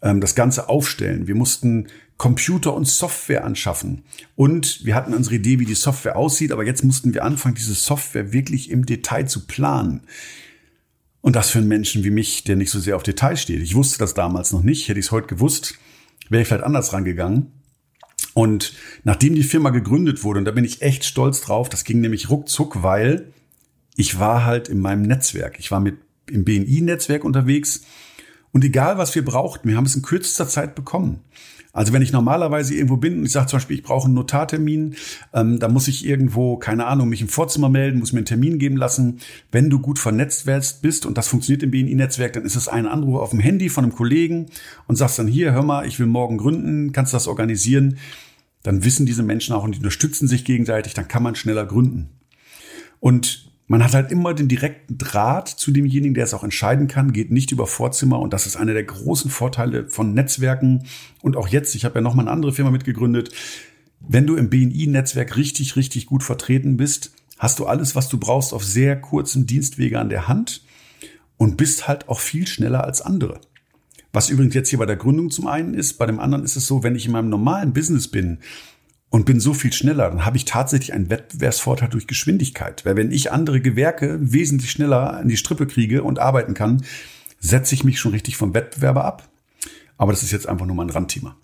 ähm, 0.00 0.22
das 0.22 0.34
Ganze 0.34 0.70
aufstellen. 0.70 1.26
Wir 1.26 1.34
mussten 1.34 1.88
Computer 2.18 2.74
und 2.74 2.86
Software 2.86 3.44
anschaffen. 3.44 4.02
Und 4.34 4.84
wir 4.84 4.94
hatten 4.94 5.14
unsere 5.14 5.36
Idee, 5.36 5.60
wie 5.60 5.64
die 5.64 5.74
Software 5.74 6.16
aussieht, 6.16 6.52
aber 6.52 6.66
jetzt 6.66 6.84
mussten 6.84 7.14
wir 7.14 7.24
anfangen, 7.24 7.54
diese 7.54 7.74
Software 7.74 8.32
wirklich 8.32 8.70
im 8.70 8.84
Detail 8.84 9.26
zu 9.26 9.46
planen. 9.46 10.02
Und 11.20 11.36
das 11.36 11.50
für 11.50 11.58
einen 11.58 11.68
Menschen 11.68 12.04
wie 12.04 12.10
mich, 12.10 12.44
der 12.44 12.56
nicht 12.56 12.70
so 12.70 12.80
sehr 12.80 12.96
auf 12.96 13.02
Details 13.04 13.40
steht. 13.40 13.62
Ich 13.62 13.74
wusste 13.74 13.98
das 13.98 14.14
damals 14.14 14.52
noch 14.52 14.62
nicht. 14.62 14.88
Hätte 14.88 14.98
ich 14.98 15.06
es 15.06 15.12
heute 15.12 15.28
gewusst, 15.28 15.74
wäre 16.28 16.42
ich 16.42 16.48
vielleicht 16.48 16.64
anders 16.64 16.92
rangegangen. 16.92 17.52
Und 18.34 18.74
nachdem 19.04 19.34
die 19.34 19.42
Firma 19.42 19.70
gegründet 19.70 20.24
wurde, 20.24 20.40
und 20.40 20.44
da 20.44 20.50
bin 20.50 20.64
ich 20.64 20.82
echt 20.82 21.04
stolz 21.04 21.40
drauf, 21.40 21.68
das 21.68 21.84
ging 21.84 22.00
nämlich 22.00 22.30
ruckzuck, 22.30 22.82
weil 22.82 23.32
ich 23.96 24.18
war 24.18 24.44
halt 24.44 24.68
in 24.68 24.78
meinem 24.80 25.02
Netzwerk. 25.02 25.58
Ich 25.58 25.70
war 25.70 25.80
mit 25.80 25.98
im 26.30 26.44
BNI-Netzwerk 26.44 27.24
unterwegs. 27.24 27.82
Und 28.52 28.64
egal, 28.64 28.98
was 28.98 29.14
wir 29.14 29.24
brauchten, 29.24 29.68
wir 29.68 29.76
haben 29.76 29.86
es 29.86 29.94
in 29.94 30.02
kürzester 30.02 30.48
Zeit 30.48 30.74
bekommen. 30.74 31.20
Also 31.72 31.92
wenn 31.92 32.02
ich 32.02 32.12
normalerweise 32.12 32.74
irgendwo 32.74 32.96
bin 32.96 33.18
und 33.18 33.26
ich 33.26 33.32
sage 33.32 33.46
zum 33.46 33.58
Beispiel, 33.58 33.76
ich 33.76 33.82
brauche 33.82 34.06
einen 34.06 34.14
Notartermin, 34.14 34.96
ähm, 35.34 35.58
da 35.58 35.68
muss 35.68 35.86
ich 35.86 36.04
irgendwo, 36.04 36.56
keine 36.56 36.86
Ahnung, 36.86 37.08
mich 37.08 37.20
im 37.20 37.28
Vorzimmer 37.28 37.68
melden, 37.68 37.98
muss 37.98 38.12
mir 38.12 38.18
einen 38.18 38.26
Termin 38.26 38.58
geben 38.58 38.76
lassen. 38.76 39.20
Wenn 39.52 39.68
du 39.70 39.78
gut 39.78 39.98
vernetzt 39.98 40.46
bist 40.82 41.06
und 41.06 41.18
das 41.18 41.28
funktioniert 41.28 41.62
im 41.62 41.70
BNI-Netzwerk, 41.70 42.32
dann 42.32 42.44
ist 42.44 42.56
es 42.56 42.68
ein 42.68 42.86
Anruf 42.86 43.20
auf 43.20 43.30
dem 43.30 43.38
Handy 43.38 43.68
von 43.68 43.84
einem 43.84 43.94
Kollegen 43.94 44.46
und 44.86 44.96
sagst 44.96 45.18
dann 45.18 45.28
hier, 45.28 45.52
hör 45.52 45.62
mal, 45.62 45.86
ich 45.86 45.98
will 46.00 46.06
morgen 46.06 46.38
gründen, 46.38 46.92
kannst 46.92 47.12
du 47.12 47.16
das 47.16 47.28
organisieren? 47.28 47.98
Dann 48.62 48.82
wissen 48.82 49.06
diese 49.06 49.22
Menschen 49.22 49.54
auch 49.54 49.62
und 49.62 49.76
die 49.76 49.78
unterstützen 49.78 50.26
sich 50.26 50.44
gegenseitig, 50.44 50.94
dann 50.94 51.06
kann 51.06 51.22
man 51.22 51.36
schneller 51.36 51.66
gründen. 51.66 52.08
Und 52.98 53.47
man 53.68 53.84
hat 53.84 53.92
halt 53.92 54.10
immer 54.10 54.32
den 54.32 54.48
direkten 54.48 54.96
Draht 54.96 55.48
zu 55.48 55.70
demjenigen, 55.70 56.14
der 56.14 56.24
es 56.24 56.34
auch 56.34 56.42
entscheiden 56.42 56.88
kann, 56.88 57.12
geht 57.12 57.30
nicht 57.30 57.52
über 57.52 57.66
Vorzimmer. 57.66 58.18
Und 58.18 58.32
das 58.32 58.46
ist 58.46 58.56
einer 58.56 58.72
der 58.72 58.84
großen 58.84 59.30
Vorteile 59.30 59.88
von 59.88 60.14
Netzwerken. 60.14 60.84
Und 61.20 61.36
auch 61.36 61.48
jetzt, 61.48 61.74
ich 61.74 61.84
habe 61.84 61.96
ja 61.96 62.00
noch 62.00 62.14
mal 62.14 62.22
eine 62.22 62.30
andere 62.30 62.52
Firma 62.52 62.70
mitgegründet, 62.70 63.30
wenn 64.00 64.26
du 64.26 64.36
im 64.36 64.48
BNI-Netzwerk 64.48 65.36
richtig, 65.36 65.76
richtig 65.76 66.06
gut 66.06 66.22
vertreten 66.22 66.76
bist, 66.76 67.12
hast 67.38 67.58
du 67.58 67.66
alles, 67.66 67.94
was 67.94 68.08
du 68.08 68.18
brauchst, 68.18 68.54
auf 68.54 68.64
sehr 68.64 68.98
kurzem 68.98 69.46
Dienstwege 69.46 69.98
an 69.98 70.08
der 70.08 70.28
Hand 70.28 70.62
und 71.36 71.56
bist 71.56 71.88
halt 71.88 72.08
auch 72.08 72.20
viel 72.20 72.46
schneller 72.46 72.84
als 72.84 73.02
andere. 73.02 73.40
Was 74.12 74.30
übrigens 74.30 74.54
jetzt 74.54 74.70
hier 74.70 74.78
bei 74.78 74.86
der 74.86 74.96
Gründung 74.96 75.30
zum 75.30 75.46
einen 75.46 75.74
ist, 75.74 75.98
bei 75.98 76.06
dem 76.06 76.20
anderen 76.20 76.44
ist 76.44 76.56
es 76.56 76.66
so, 76.66 76.82
wenn 76.82 76.96
ich 76.96 77.04
in 77.04 77.12
meinem 77.12 77.28
normalen 77.28 77.74
Business 77.74 78.08
bin, 78.08 78.38
und 79.10 79.24
bin 79.24 79.40
so 79.40 79.54
viel 79.54 79.72
schneller, 79.72 80.10
dann 80.10 80.26
habe 80.26 80.36
ich 80.36 80.44
tatsächlich 80.44 80.92
einen 80.92 81.10
Wettbewerbsvorteil 81.10 81.88
durch 81.88 82.06
Geschwindigkeit. 82.06 82.84
Weil 82.84 82.96
wenn 82.96 83.10
ich 83.10 83.32
andere 83.32 83.60
Gewerke 83.60 84.18
wesentlich 84.20 84.70
schneller 84.70 85.14
an 85.14 85.28
die 85.28 85.36
Strippe 85.36 85.66
kriege 85.66 86.02
und 86.02 86.18
arbeiten 86.18 86.54
kann, 86.54 86.82
setze 87.40 87.74
ich 87.74 87.84
mich 87.84 87.98
schon 87.98 88.12
richtig 88.12 88.36
vom 88.36 88.52
Wettbewerber 88.54 89.04
ab. 89.04 89.28
Aber 89.96 90.12
das 90.12 90.22
ist 90.22 90.32
jetzt 90.32 90.48
einfach 90.48 90.66
nur 90.66 90.76
mal 90.76 90.84
ein 90.84 90.90
Randthema. 90.90 91.36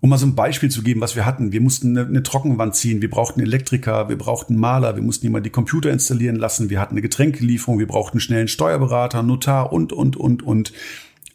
Um 0.00 0.10
mal 0.10 0.18
so 0.18 0.26
ein 0.26 0.34
Beispiel 0.34 0.70
zu 0.70 0.82
geben, 0.82 1.00
was 1.00 1.16
wir 1.16 1.24
hatten. 1.24 1.52
Wir 1.52 1.62
mussten 1.62 1.96
eine, 1.96 2.06
eine 2.06 2.22
Trockenwand 2.22 2.74
ziehen, 2.74 3.00
wir 3.00 3.08
brauchten 3.08 3.40
Elektriker, 3.40 4.08
wir 4.10 4.18
brauchten 4.18 4.56
Maler, 4.56 4.96
wir 4.96 5.02
mussten 5.02 5.24
jemand 5.24 5.46
die 5.46 5.50
Computer 5.50 5.90
installieren 5.90 6.36
lassen, 6.36 6.68
wir 6.68 6.78
hatten 6.78 6.94
eine 6.94 7.00
Getränkelieferung, 7.02 7.78
wir 7.78 7.86
brauchten 7.86 8.20
schnell 8.20 8.40
einen 8.40 8.48
Steuerberater, 8.48 9.22
Notar 9.22 9.72
und, 9.72 9.94
und, 9.94 10.16
und, 10.16 10.42
und. 10.42 10.74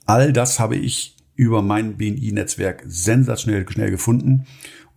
All 0.06 0.34
das 0.34 0.60
habe 0.60 0.76
ich 0.76 1.16
über 1.36 1.64
mein 1.64 1.98
BNI-Netzwerk 1.98 2.84
sensationell 2.86 3.68
schnell 3.68 3.90
gefunden 3.90 4.46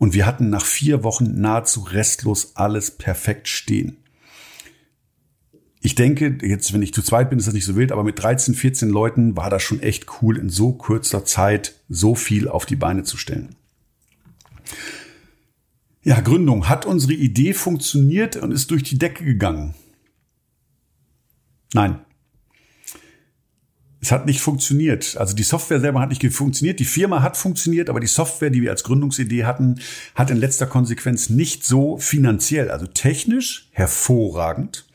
und 0.03 0.15
wir 0.15 0.27
hatten 0.27 0.51
nach 0.51 0.65
vier 0.65 1.05
Wochen 1.05 1.41
nahezu 1.41 1.83
restlos 1.83 2.57
alles 2.57 2.91
perfekt 2.91 3.47
stehen. 3.47 3.99
Ich 5.81 5.95
denke, 5.95 6.39
jetzt, 6.43 6.73
wenn 6.73 6.83
ich 6.83 6.93
zu 6.93 7.03
zweit 7.03 7.31
bin, 7.31 7.39
ist 7.39 7.47
das 7.47 7.55
nicht 7.55 7.67
so 7.67 7.77
wild, 7.77 7.93
aber 7.93 8.03
mit 8.03 8.21
13, 8.21 8.57
14 8.57 8.89
Leuten 8.89 9.37
war 9.37 9.49
das 9.49 9.63
schon 9.63 9.79
echt 9.79 10.07
cool, 10.21 10.39
in 10.39 10.49
so 10.49 10.73
kurzer 10.73 11.25
Zeit 11.25 11.77
so 11.89 12.17
viel 12.17 12.49
auf 12.49 12.67
die 12.67 12.75
Beine 12.75 13.05
zu 13.05 13.17
stellen. 13.17 13.55
Ja, 16.03 16.21
Gründung. 16.21 16.69
Hat 16.69 16.85
unsere 16.85 17.13
Idee 17.13 17.55
funktioniert 17.55 18.35
und 18.35 18.51
ist 18.51 18.73
durch 18.73 18.83
die 18.83 18.99
Decke 18.99 19.25
gegangen? 19.25 19.77
Nein. 21.75 22.01
Es 24.03 24.11
hat 24.11 24.27
nicht 24.27 24.41
funktioniert. 24.41 25.17
Also 25.17 25.37
die 25.37 25.45
Software 25.45 25.79
selber 25.79 26.01
hat 26.01 26.09
nicht 26.09 26.27
funktioniert. 26.35 26.81
Die 26.81 26.85
Firma 26.85 27.23
hat 27.23 27.37
funktioniert, 27.37 27.89
aber 27.89 28.01
die 28.01 28.09
Software, 28.09 28.51
die 28.51 28.61
wir 28.61 28.73
als 28.73 28.83
Gründungsidee 28.83 29.45
hatten, 29.45 29.77
hat 30.17 30.29
in 30.31 30.39
letzter 30.39 30.67
Konsequenz 30.67 31.31
nicht 31.31 31.65
so 31.65 31.99
finanziell, 31.99 32.73
also 32.73 32.89
technisch 32.89 33.69
hervorragend. 33.71 34.87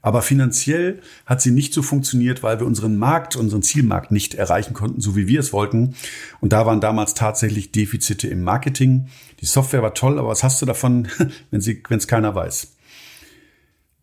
Aber 0.00 0.22
finanziell 0.22 1.02
hat 1.26 1.42
sie 1.42 1.50
nicht 1.50 1.74
so 1.74 1.82
funktioniert, 1.82 2.42
weil 2.42 2.58
wir 2.58 2.66
unseren 2.66 2.96
Markt, 2.96 3.36
unseren 3.36 3.62
Zielmarkt 3.62 4.10
nicht 4.10 4.34
erreichen 4.34 4.72
konnten, 4.72 5.02
so 5.02 5.16
wie 5.16 5.28
wir 5.28 5.40
es 5.40 5.52
wollten. 5.52 5.94
Und 6.40 6.54
da 6.54 6.64
waren 6.64 6.80
damals 6.80 7.12
tatsächlich 7.12 7.72
Defizite 7.72 8.26
im 8.28 8.42
Marketing. 8.42 9.08
Die 9.40 9.46
Software 9.46 9.82
war 9.82 9.92
toll, 9.92 10.18
aber 10.18 10.28
was 10.28 10.42
hast 10.42 10.62
du 10.62 10.66
davon, 10.66 11.08
wenn 11.50 11.60
es 11.60 12.06
keiner 12.06 12.34
weiß? 12.34 12.72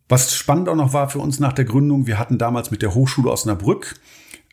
Was 0.09 0.35
spannend 0.35 0.69
auch 0.69 0.75
noch 0.75 0.93
war 0.93 1.09
für 1.09 1.19
uns 1.19 1.39
nach 1.39 1.53
der 1.53 1.65
Gründung, 1.65 2.05
wir 2.05 2.19
hatten 2.19 2.37
damals 2.37 2.69
mit 2.69 2.83
der 2.83 2.93
Hochschule 2.93 3.31
Osnabrück 3.31 3.95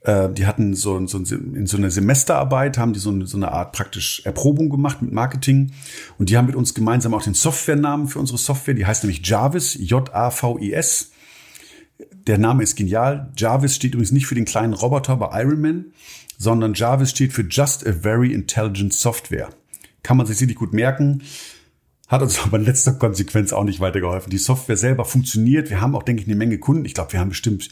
äh, 0.02 0.30
die 0.30 0.46
hatten 0.46 0.74
so, 0.74 1.06
so, 1.06 1.18
in 1.18 1.66
so 1.66 1.76
eine 1.76 1.90
Semesterarbeit, 1.90 2.78
haben 2.78 2.92
die 2.92 3.00
so, 3.00 3.24
so 3.26 3.36
eine 3.36 3.52
Art 3.52 3.72
praktisch 3.72 4.22
Erprobung 4.24 4.70
gemacht 4.70 5.02
mit 5.02 5.12
Marketing. 5.12 5.72
Und 6.18 6.30
die 6.30 6.36
haben 6.36 6.46
mit 6.46 6.56
uns 6.56 6.74
gemeinsam 6.74 7.14
auch 7.14 7.22
den 7.22 7.34
Softwarenamen 7.34 8.08
für 8.08 8.18
unsere 8.18 8.38
Software. 8.38 8.74
Die 8.74 8.86
heißt 8.86 9.04
nämlich 9.04 9.26
Jarvis, 9.26 9.74
J-A-V-I-S. 9.74 11.10
Der 12.26 12.38
Name 12.38 12.62
ist 12.62 12.76
genial. 12.76 13.30
Jarvis 13.36 13.76
steht 13.76 13.94
übrigens 13.94 14.12
nicht 14.12 14.26
für 14.26 14.34
den 14.34 14.46
kleinen 14.46 14.72
Roboter 14.72 15.16
bei 15.16 15.42
Iron 15.42 15.60
Man, 15.60 15.84
sondern 16.38 16.74
Jarvis 16.74 17.10
steht 17.10 17.32
für 17.32 17.42
Just 17.42 17.86
a 17.86 17.92
Very 17.92 18.32
Intelligent 18.32 18.94
Software. 18.94 19.50
Kann 20.02 20.16
man 20.16 20.26
sich 20.26 20.38
ziemlich 20.38 20.56
gut 20.56 20.72
merken. 20.72 21.22
Hat 22.08 22.22
uns 22.22 22.40
aber 22.44 22.56
in 22.56 22.64
letzter 22.64 22.94
Konsequenz 22.94 23.52
auch 23.52 23.64
nicht 23.64 23.80
weitergeholfen. 23.80 24.30
Die 24.30 24.38
Software 24.38 24.78
selber 24.78 25.04
funktioniert. 25.04 25.68
Wir 25.68 25.82
haben 25.82 25.94
auch, 25.94 26.02
denke 26.02 26.22
ich, 26.22 26.28
eine 26.28 26.36
Menge 26.36 26.58
Kunden. 26.58 26.86
Ich 26.86 26.94
glaube, 26.94 27.12
wir 27.12 27.20
haben 27.20 27.28
bestimmt 27.28 27.68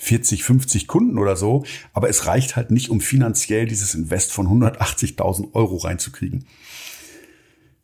40, 0.00 0.44
50 0.44 0.86
Kunden 0.86 1.18
oder 1.18 1.36
so. 1.36 1.64
Aber 1.92 2.08
es 2.08 2.26
reicht 2.26 2.56
halt 2.56 2.70
nicht, 2.70 2.88
um 2.88 3.00
finanziell 3.00 3.66
dieses 3.66 3.94
Invest 3.94 4.32
von 4.32 4.48
180.000 4.48 5.52
Euro 5.52 5.76
reinzukriegen. 5.76 6.46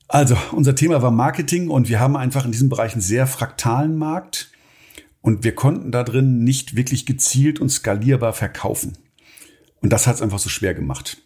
Also, 0.08 0.36
unser 0.52 0.74
Thema 0.74 1.02
war 1.02 1.10
Marketing 1.10 1.68
und 1.68 1.88
wir 1.88 2.00
haben 2.00 2.16
einfach 2.16 2.44
in 2.44 2.52
diesem 2.52 2.68
Bereich 2.68 2.92
einen 2.92 3.02
sehr 3.02 3.26
fraktalen 3.26 3.96
Markt 3.96 4.50
und 5.20 5.44
wir 5.44 5.54
konnten 5.54 5.90
da 5.90 6.04
drin 6.04 6.42
nicht 6.42 6.74
wirklich 6.74 7.04
gezielt 7.04 7.60
und 7.60 7.68
skalierbar 7.68 8.32
verkaufen. 8.32 8.96
Und 9.82 9.92
das 9.92 10.06
hat 10.06 10.16
es 10.16 10.22
einfach 10.22 10.38
so 10.38 10.48
schwer 10.48 10.74
gemacht. 10.74 11.18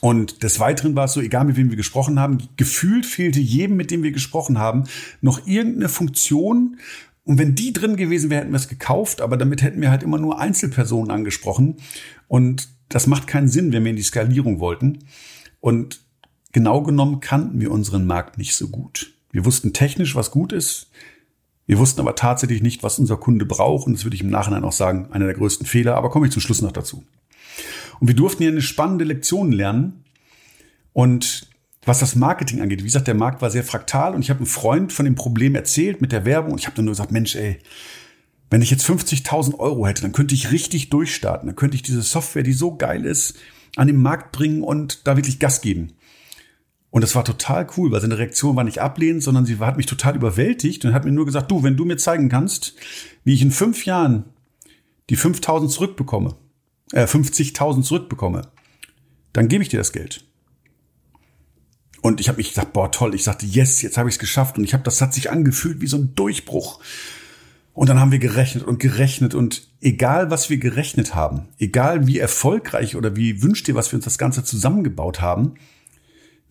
Und 0.00 0.42
des 0.42 0.60
Weiteren 0.60 0.94
war 0.94 1.06
es 1.06 1.14
so, 1.14 1.20
egal 1.20 1.44
mit 1.44 1.56
wem 1.56 1.70
wir 1.70 1.76
gesprochen 1.76 2.20
haben, 2.20 2.38
gefühlt 2.56 3.06
fehlte 3.06 3.40
jedem, 3.40 3.76
mit 3.76 3.90
dem 3.90 4.02
wir 4.02 4.12
gesprochen 4.12 4.58
haben, 4.58 4.84
noch 5.20 5.46
irgendeine 5.46 5.88
Funktion, 5.88 6.78
und 7.24 7.38
wenn 7.38 7.54
die 7.54 7.72
drin 7.72 7.96
gewesen 7.96 8.30
wäre, 8.30 8.40
hätten 8.40 8.52
wir 8.52 8.56
es 8.56 8.68
gekauft, 8.68 9.20
aber 9.20 9.36
damit 9.36 9.62
hätten 9.62 9.80
wir 9.80 9.90
halt 9.90 10.02
immer 10.02 10.18
nur 10.18 10.40
Einzelpersonen 10.40 11.10
angesprochen. 11.10 11.76
Und 12.26 12.68
das 12.88 13.06
macht 13.06 13.26
keinen 13.26 13.48
Sinn, 13.48 13.72
wenn 13.72 13.84
wir 13.84 13.90
in 13.90 13.96
die 13.96 14.02
Skalierung 14.02 14.58
wollten. 14.58 14.98
Und 15.60 16.00
genau 16.52 16.82
genommen 16.82 17.20
kannten 17.20 17.60
wir 17.60 17.70
unseren 17.70 18.06
Markt 18.06 18.38
nicht 18.38 18.54
so 18.54 18.68
gut. 18.68 19.14
Wir 19.30 19.44
wussten 19.44 19.72
technisch, 19.72 20.16
was 20.16 20.32
gut 20.32 20.52
ist. 20.52 20.90
Wir 21.66 21.78
wussten 21.78 22.00
aber 22.00 22.16
tatsächlich 22.16 22.60
nicht, 22.60 22.82
was 22.82 22.98
unser 22.98 23.16
Kunde 23.16 23.46
braucht. 23.46 23.86
Und 23.86 23.94
das 23.94 24.04
würde 24.04 24.16
ich 24.16 24.22
im 24.22 24.30
Nachhinein 24.30 24.64
auch 24.64 24.72
sagen, 24.72 25.08
einer 25.12 25.26
der 25.26 25.34
größten 25.34 25.66
Fehler. 25.66 25.94
Aber 25.94 26.10
komme 26.10 26.26
ich 26.26 26.32
zum 26.32 26.42
Schluss 26.42 26.60
noch 26.60 26.72
dazu. 26.72 27.04
Und 28.00 28.08
wir 28.08 28.16
durften 28.16 28.42
hier 28.42 28.50
eine 28.50 28.62
spannende 28.62 29.04
Lektion 29.04 29.52
lernen. 29.52 30.04
Und 30.92 31.48
was 31.84 31.98
das 31.98 32.14
Marketing 32.14 32.60
angeht. 32.60 32.80
Wie 32.80 32.84
gesagt, 32.84 33.08
der 33.08 33.14
Markt 33.14 33.42
war 33.42 33.50
sehr 33.50 33.64
fraktal 33.64 34.14
und 34.14 34.22
ich 34.22 34.30
habe 34.30 34.38
einem 34.38 34.46
Freund 34.46 34.92
von 34.92 35.04
dem 35.04 35.14
Problem 35.14 35.54
erzählt 35.54 36.00
mit 36.00 36.12
der 36.12 36.24
Werbung 36.24 36.52
und 36.52 36.58
ich 36.58 36.66
habe 36.66 36.76
dann 36.76 36.84
nur 36.84 36.92
gesagt, 36.92 37.10
Mensch, 37.10 37.34
ey, 37.34 37.58
wenn 38.50 38.62
ich 38.62 38.70
jetzt 38.70 38.88
50.000 38.88 39.58
Euro 39.58 39.86
hätte, 39.86 40.02
dann 40.02 40.12
könnte 40.12 40.34
ich 40.34 40.52
richtig 40.52 40.90
durchstarten. 40.90 41.46
Dann 41.46 41.56
könnte 41.56 41.74
ich 41.74 41.82
diese 41.82 42.02
Software, 42.02 42.42
die 42.42 42.52
so 42.52 42.76
geil 42.76 43.06
ist, 43.06 43.38
an 43.76 43.86
den 43.86 44.00
Markt 44.00 44.30
bringen 44.30 44.62
und 44.62 45.06
da 45.06 45.16
wirklich 45.16 45.38
Gas 45.38 45.62
geben. 45.62 45.94
Und 46.90 47.00
das 47.00 47.14
war 47.14 47.24
total 47.24 47.66
cool, 47.76 47.90
weil 47.90 48.02
seine 48.02 48.18
Reaktion 48.18 48.54
war 48.54 48.64
nicht 48.64 48.78
ablehnend, 48.78 49.22
sondern 49.22 49.46
sie 49.46 49.58
hat 49.58 49.78
mich 49.78 49.86
total 49.86 50.14
überwältigt 50.14 50.84
und 50.84 50.92
hat 50.92 51.06
mir 51.06 51.12
nur 51.12 51.24
gesagt, 51.24 51.50
du, 51.50 51.62
wenn 51.62 51.78
du 51.78 51.86
mir 51.86 51.96
zeigen 51.96 52.28
kannst, 52.28 52.74
wie 53.24 53.32
ich 53.32 53.40
in 53.40 53.50
fünf 53.50 53.86
Jahren 53.86 54.24
die 55.08 55.16
5.000 55.16 55.68
zurückbekomme, 55.68 56.36
äh, 56.92 57.06
50.000 57.06 57.82
zurückbekomme, 57.82 58.42
dann 59.32 59.48
gebe 59.48 59.62
ich 59.62 59.70
dir 59.70 59.78
das 59.78 59.92
Geld. 59.92 60.26
Und 62.02 62.20
ich 62.20 62.28
habe 62.28 62.36
mich 62.36 62.50
gesagt, 62.50 62.74
boah, 62.74 62.90
toll. 62.90 63.14
Ich 63.14 63.24
sagte, 63.24 63.46
yes, 63.46 63.80
jetzt 63.80 63.96
habe 63.96 64.10
ich 64.10 64.16
es 64.16 64.18
geschafft. 64.18 64.58
Und 64.58 64.64
ich 64.64 64.74
habe, 64.74 64.82
das 64.82 65.00
hat 65.00 65.14
sich 65.14 65.30
angefühlt 65.30 65.80
wie 65.80 65.86
so 65.86 65.96
ein 65.96 66.14
Durchbruch. 66.14 66.80
Und 67.72 67.88
dann 67.88 67.98
haben 67.98 68.12
wir 68.12 68.18
gerechnet 68.18 68.64
und 68.64 68.80
gerechnet 68.80 69.34
und 69.34 69.66
egal 69.80 70.30
was 70.30 70.50
wir 70.50 70.58
gerechnet 70.58 71.14
haben, 71.14 71.48
egal 71.58 72.06
wie 72.06 72.18
erfolgreich 72.18 72.96
oder 72.96 73.16
wie 73.16 73.42
wünscht 73.42 73.66
ihr, 73.66 73.74
was 73.74 73.90
wir 73.90 73.96
uns 73.96 74.04
das 74.04 74.18
Ganze 74.18 74.44
zusammengebaut 74.44 75.22
haben, 75.22 75.54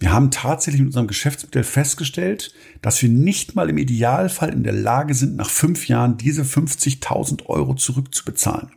Wir 0.01 0.11
haben 0.11 0.31
tatsächlich 0.31 0.81
mit 0.81 0.87
unserem 0.87 1.05
Geschäftsmodell 1.05 1.63
festgestellt, 1.63 2.55
dass 2.81 2.99
wir 3.03 3.09
nicht 3.09 3.53
mal 3.55 3.69
im 3.69 3.77
Idealfall 3.77 4.51
in 4.51 4.63
der 4.63 4.73
Lage 4.73 5.13
sind, 5.13 5.35
nach 5.35 5.51
fünf 5.51 5.87
Jahren 5.87 6.17
diese 6.17 6.41
50.000 6.41 7.45
Euro 7.45 7.75
zurückzubezahlen. 7.75 8.71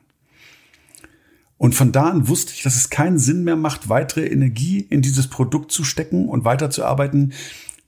Und 1.56 1.74
von 1.74 1.92
da 1.92 2.10
an 2.10 2.28
wusste 2.28 2.52
ich, 2.54 2.62
dass 2.62 2.76
es 2.76 2.90
keinen 2.90 3.18
Sinn 3.18 3.44
mehr 3.44 3.56
macht, 3.56 3.88
weitere 3.88 4.26
Energie 4.26 4.80
in 4.80 5.02
dieses 5.02 5.28
Produkt 5.28 5.70
zu 5.72 5.84
stecken 5.84 6.28
und 6.28 6.44
weiterzuarbeiten, 6.44 7.32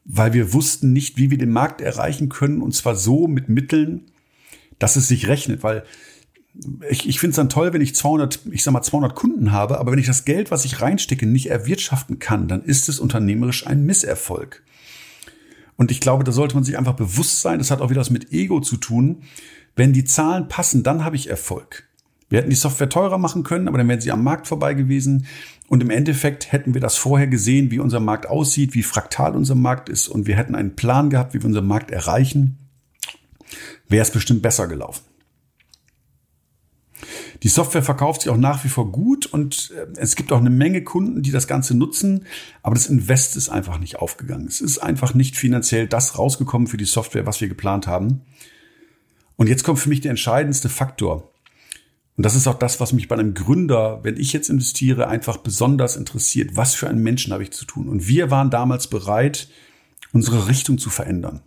weil 0.04 0.32
wir 0.32 0.52
wussten 0.52 0.92
nicht, 0.92 1.18
wie 1.18 1.30
wir 1.30 1.38
den 1.38 1.50
Markt 1.50 1.80
erreichen 1.80 2.28
können 2.28 2.62
und 2.62 2.74
zwar 2.74 2.94
so 2.94 3.26
mit 3.26 3.48
Mitteln, 3.48 4.02
dass 4.78 4.96
es 4.96 5.08
sich 5.08 5.26
rechnet, 5.26 5.62
weil 5.62 5.84
ich, 6.88 7.08
ich 7.08 7.20
finde 7.20 7.30
es 7.30 7.36
dann 7.36 7.48
toll, 7.48 7.72
wenn 7.72 7.82
ich 7.82 7.94
200, 7.94 8.40
ich 8.50 8.62
sag 8.62 8.72
mal 8.72 8.82
200 8.82 9.14
Kunden 9.14 9.52
habe, 9.52 9.78
aber 9.78 9.92
wenn 9.92 9.98
ich 9.98 10.06
das 10.06 10.24
Geld, 10.24 10.50
was 10.50 10.64
ich 10.64 10.80
reinstecke, 10.80 11.26
nicht 11.26 11.50
erwirtschaften 11.50 12.18
kann, 12.18 12.48
dann 12.48 12.62
ist 12.62 12.88
es 12.88 13.00
unternehmerisch 13.00 13.66
ein 13.66 13.84
Misserfolg. 13.84 14.62
Und 15.76 15.90
ich 15.90 16.00
glaube, 16.00 16.24
da 16.24 16.32
sollte 16.32 16.54
man 16.54 16.64
sich 16.64 16.78
einfach 16.78 16.94
bewusst 16.94 17.42
sein, 17.42 17.58
das 17.58 17.70
hat 17.70 17.80
auch 17.80 17.90
wieder 17.90 18.00
was 18.00 18.10
mit 18.10 18.32
Ego 18.32 18.60
zu 18.60 18.78
tun. 18.78 19.22
Wenn 19.74 19.92
die 19.92 20.04
Zahlen 20.04 20.48
passen, 20.48 20.82
dann 20.82 21.04
habe 21.04 21.16
ich 21.16 21.28
Erfolg. 21.28 21.86
Wir 22.28 22.38
hätten 22.38 22.50
die 22.50 22.56
Software 22.56 22.88
teurer 22.88 23.18
machen 23.18 23.42
können, 23.44 23.68
aber 23.68 23.78
dann 23.78 23.88
wären 23.88 24.00
sie 24.00 24.10
am 24.10 24.24
Markt 24.24 24.46
vorbei 24.46 24.74
gewesen. 24.74 25.26
Und 25.68 25.82
im 25.82 25.90
Endeffekt 25.90 26.52
hätten 26.52 26.74
wir 26.74 26.80
das 26.80 26.96
vorher 26.96 27.26
gesehen, 27.26 27.70
wie 27.70 27.78
unser 27.78 28.00
Markt 28.00 28.26
aussieht, 28.28 28.74
wie 28.74 28.82
fraktal 28.82 29.34
unser 29.34 29.54
Markt 29.54 29.88
ist 29.88 30.08
und 30.08 30.26
wir 30.26 30.36
hätten 30.36 30.54
einen 30.54 30.76
Plan 30.76 31.10
gehabt, 31.10 31.34
wie 31.34 31.40
wir 31.40 31.46
unseren 31.46 31.66
Markt 31.66 31.90
erreichen, 31.90 32.58
wäre 33.88 34.02
es 34.02 34.10
bestimmt 34.10 34.42
besser 34.42 34.68
gelaufen. 34.68 35.02
Die 37.42 37.48
Software 37.48 37.82
verkauft 37.82 38.22
sich 38.22 38.30
auch 38.30 38.36
nach 38.36 38.64
wie 38.64 38.68
vor 38.68 38.90
gut 38.90 39.26
und 39.26 39.72
äh, 39.76 40.00
es 40.00 40.16
gibt 40.16 40.32
auch 40.32 40.40
eine 40.40 40.50
Menge 40.50 40.82
Kunden, 40.82 41.22
die 41.22 41.30
das 41.30 41.46
Ganze 41.46 41.76
nutzen, 41.76 42.26
aber 42.62 42.74
das 42.74 42.86
Invest 42.86 43.36
ist 43.36 43.48
einfach 43.48 43.78
nicht 43.78 43.96
aufgegangen. 43.96 44.46
Es 44.46 44.60
ist 44.60 44.78
einfach 44.78 45.14
nicht 45.14 45.36
finanziell 45.36 45.86
das 45.86 46.18
rausgekommen 46.18 46.66
für 46.66 46.76
die 46.78 46.86
Software, 46.86 47.26
was 47.26 47.40
wir 47.40 47.48
geplant 47.48 47.86
haben. 47.86 48.22
Und 49.36 49.48
jetzt 49.48 49.64
kommt 49.64 49.78
für 49.78 49.90
mich 49.90 50.00
der 50.00 50.10
entscheidendste 50.10 50.68
Faktor. 50.68 51.30
Und 52.16 52.24
das 52.24 52.34
ist 52.34 52.46
auch 52.46 52.58
das, 52.58 52.80
was 52.80 52.92
mich 52.92 53.08
bei 53.08 53.16
einem 53.16 53.34
Gründer, 53.34 54.00
wenn 54.02 54.16
ich 54.16 54.32
jetzt 54.32 54.48
investiere, 54.48 55.08
einfach 55.08 55.36
besonders 55.36 55.96
interessiert. 55.96 56.56
Was 56.56 56.74
für 56.74 56.88
einen 56.88 57.02
Menschen 57.02 57.32
habe 57.32 57.42
ich 57.42 57.50
zu 57.50 57.66
tun? 57.66 57.88
Und 57.88 58.08
wir 58.08 58.30
waren 58.30 58.50
damals 58.50 58.86
bereit, 58.86 59.48
unsere 60.12 60.48
Richtung 60.48 60.78
zu 60.78 60.88
verändern. 60.88 61.42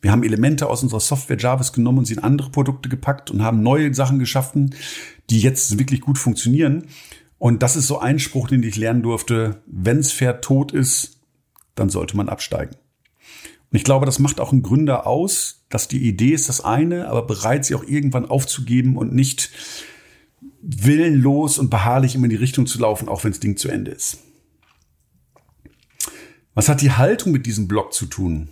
Wir 0.00 0.10
haben 0.10 0.24
Elemente 0.24 0.68
aus 0.68 0.82
unserer 0.82 1.00
Software 1.00 1.38
Jarvis 1.38 1.72
genommen 1.72 1.98
und 1.98 2.04
sie 2.04 2.14
in 2.14 2.22
andere 2.22 2.50
Produkte 2.50 2.88
gepackt 2.88 3.30
und 3.30 3.42
haben 3.42 3.62
neue 3.62 3.94
Sachen 3.94 4.18
geschaffen, 4.18 4.74
die 5.30 5.40
jetzt 5.40 5.78
wirklich 5.78 6.00
gut 6.00 6.18
funktionieren. 6.18 6.86
Und 7.38 7.62
das 7.62 7.76
ist 7.76 7.86
so 7.86 8.00
ein 8.00 8.18
Spruch, 8.18 8.48
den 8.48 8.62
ich 8.62 8.76
lernen 8.76 9.02
durfte. 9.02 9.62
Wenns 9.66 10.12
Pferd 10.12 10.44
tot 10.44 10.72
ist, 10.72 11.20
dann 11.76 11.90
sollte 11.90 12.16
man 12.16 12.28
absteigen. 12.28 12.74
Und 13.70 13.76
ich 13.76 13.84
glaube, 13.84 14.06
das 14.06 14.18
macht 14.18 14.40
auch 14.40 14.50
einen 14.50 14.62
Gründer 14.62 15.06
aus, 15.06 15.64
dass 15.68 15.86
die 15.86 16.08
Idee 16.08 16.32
ist 16.32 16.48
das 16.48 16.60
eine, 16.60 17.08
aber 17.08 17.26
bereit, 17.26 17.64
sie 17.64 17.74
auch 17.74 17.84
irgendwann 17.84 18.26
aufzugeben 18.26 18.96
und 18.96 19.14
nicht 19.14 19.50
willenlos 20.68 21.58
und 21.58 21.70
beharrlich 21.70 22.14
immer 22.14 22.24
in 22.24 22.30
die 22.30 22.36
Richtung 22.36 22.66
zu 22.66 22.78
laufen, 22.78 23.08
auch 23.08 23.24
wenn 23.24 23.32
das 23.32 23.40
Ding 23.40 23.56
zu 23.56 23.68
Ende 23.68 23.90
ist. 23.90 24.18
Was 26.54 26.68
hat 26.68 26.82
die 26.82 26.92
Haltung 26.92 27.32
mit 27.32 27.46
diesem 27.46 27.68
Blog 27.68 27.94
zu 27.94 28.04
tun? 28.06 28.48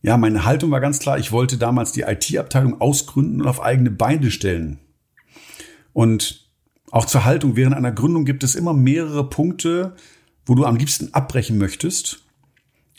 Ja, 0.00 0.16
meine 0.16 0.44
Haltung 0.44 0.70
war 0.70 0.80
ganz 0.80 0.98
klar, 0.98 1.18
ich 1.18 1.32
wollte 1.32 1.58
damals 1.58 1.92
die 1.92 2.02
IT-Abteilung 2.02 2.80
ausgründen 2.80 3.42
und 3.42 3.48
auf 3.48 3.62
eigene 3.62 3.90
Beine 3.90 4.30
stellen. 4.30 4.78
Und 5.92 6.48
auch 6.90 7.04
zur 7.04 7.24
Haltung 7.24 7.56
während 7.56 7.74
einer 7.74 7.92
Gründung 7.92 8.24
gibt 8.24 8.42
es 8.42 8.54
immer 8.54 8.72
mehrere 8.72 9.28
Punkte, 9.28 9.96
wo 10.46 10.54
du 10.54 10.64
am 10.64 10.76
liebsten 10.76 11.12
abbrechen 11.12 11.58
möchtest 11.58 12.22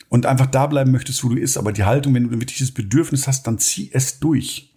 und 0.08 0.26
einfach 0.26 0.46
da 0.46 0.66
bleiben 0.66 0.92
möchtest, 0.92 1.24
wo 1.24 1.28
du 1.28 1.36
ist. 1.36 1.56
Aber 1.56 1.72
die 1.72 1.84
Haltung, 1.84 2.14
wenn 2.14 2.24
du 2.24 2.30
ein 2.30 2.40
wirkliches 2.40 2.72
Bedürfnis 2.72 3.26
hast, 3.26 3.46
dann 3.46 3.58
zieh 3.58 3.90
es 3.92 4.20
durch. 4.20 4.72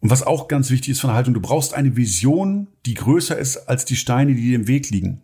Und 0.00 0.10
was 0.10 0.22
auch 0.22 0.48
ganz 0.48 0.70
wichtig 0.70 0.90
ist 0.90 1.00
von 1.00 1.08
der 1.08 1.16
Haltung, 1.16 1.34
du 1.34 1.40
brauchst 1.40 1.74
eine 1.74 1.96
Vision, 1.96 2.68
die 2.86 2.94
größer 2.94 3.36
ist 3.36 3.56
als 3.68 3.84
die 3.84 3.96
Steine, 3.96 4.34
die 4.34 4.42
dir 4.42 4.56
im 4.56 4.68
Weg 4.68 4.90
liegen. 4.90 5.22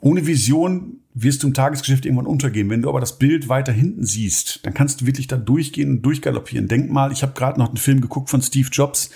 Ohne 0.00 0.26
Vision 0.26 1.00
wirst 1.14 1.42
du 1.42 1.48
im 1.48 1.54
Tagesgeschäft 1.54 2.06
irgendwann 2.06 2.26
untergehen. 2.26 2.70
Wenn 2.70 2.82
du 2.82 2.88
aber 2.88 3.00
das 3.00 3.18
Bild 3.18 3.48
weiter 3.48 3.72
hinten 3.72 4.04
siehst, 4.04 4.60
dann 4.64 4.74
kannst 4.74 5.00
du 5.00 5.06
wirklich 5.06 5.26
da 5.26 5.36
durchgehen 5.36 5.90
und 5.90 6.02
durchgaloppieren. 6.02 6.68
Denk 6.68 6.90
mal, 6.90 7.12
ich 7.12 7.22
habe 7.22 7.32
gerade 7.34 7.58
noch 7.58 7.68
einen 7.68 7.76
Film 7.76 8.00
geguckt 8.00 8.30
von 8.30 8.42
Steve 8.42 8.68
Jobs. 8.72 9.10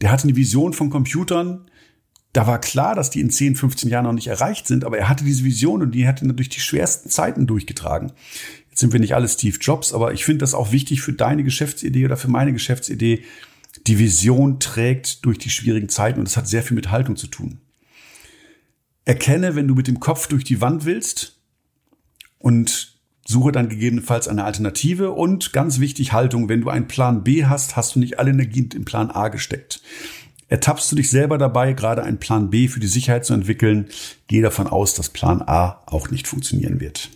Der 0.00 0.10
hatte 0.10 0.24
eine 0.24 0.36
Vision 0.36 0.72
von 0.72 0.90
Computern. 0.90 1.66
Da 2.32 2.46
war 2.46 2.60
klar, 2.60 2.94
dass 2.94 3.10
die 3.10 3.20
in 3.20 3.30
10, 3.30 3.56
15 3.56 3.90
Jahren 3.90 4.04
noch 4.04 4.12
nicht 4.12 4.28
erreicht 4.28 4.66
sind, 4.66 4.84
aber 4.84 4.98
er 4.98 5.08
hatte 5.08 5.24
diese 5.24 5.44
Vision 5.44 5.82
und 5.82 5.92
die 5.92 6.06
hat 6.06 6.22
ihn 6.22 6.34
durch 6.34 6.48
die 6.48 6.60
schwersten 6.60 7.10
Zeiten 7.10 7.46
durchgetragen. 7.46 8.12
Sind 8.80 8.94
wir 8.94 9.00
nicht 9.00 9.14
alle 9.14 9.28
Steve 9.28 9.58
Jobs, 9.60 9.92
aber 9.92 10.14
ich 10.14 10.24
finde 10.24 10.38
das 10.38 10.54
auch 10.54 10.72
wichtig 10.72 11.02
für 11.02 11.12
deine 11.12 11.44
Geschäftsidee 11.44 12.06
oder 12.06 12.16
für 12.16 12.28
meine 12.28 12.54
Geschäftsidee. 12.54 13.24
Die 13.86 13.98
Vision 13.98 14.58
trägt 14.58 15.22
durch 15.26 15.36
die 15.36 15.50
schwierigen 15.50 15.90
Zeiten 15.90 16.18
und 16.18 16.26
das 16.26 16.38
hat 16.38 16.48
sehr 16.48 16.62
viel 16.62 16.76
mit 16.76 16.90
Haltung 16.90 17.16
zu 17.16 17.26
tun. 17.26 17.60
Erkenne, 19.04 19.54
wenn 19.54 19.68
du 19.68 19.74
mit 19.74 19.86
dem 19.86 20.00
Kopf 20.00 20.28
durch 20.28 20.44
die 20.44 20.62
Wand 20.62 20.86
willst 20.86 21.42
und 22.38 22.98
suche 23.26 23.52
dann 23.52 23.68
gegebenenfalls 23.68 24.28
eine 24.28 24.44
Alternative 24.44 25.10
und 25.10 25.52
ganz 25.52 25.78
wichtig 25.78 26.14
Haltung, 26.14 26.48
wenn 26.48 26.62
du 26.62 26.70
einen 26.70 26.88
Plan 26.88 27.22
B 27.22 27.44
hast, 27.44 27.76
hast 27.76 27.96
du 27.96 27.98
nicht 27.98 28.18
alle 28.18 28.30
Energie 28.30 28.66
in 28.74 28.86
Plan 28.86 29.10
A 29.10 29.28
gesteckt. 29.28 29.82
Ertappst 30.48 30.90
du 30.90 30.96
dich 30.96 31.10
selber 31.10 31.36
dabei, 31.36 31.74
gerade 31.74 32.02
einen 32.02 32.18
Plan 32.18 32.48
B 32.48 32.66
für 32.68 32.80
die 32.80 32.86
Sicherheit 32.86 33.26
zu 33.26 33.34
entwickeln, 33.34 33.90
geh 34.26 34.40
davon 34.40 34.68
aus, 34.68 34.94
dass 34.94 35.10
Plan 35.10 35.42
A 35.42 35.82
auch 35.84 36.10
nicht 36.10 36.26
funktionieren 36.26 36.80
wird. 36.80 37.10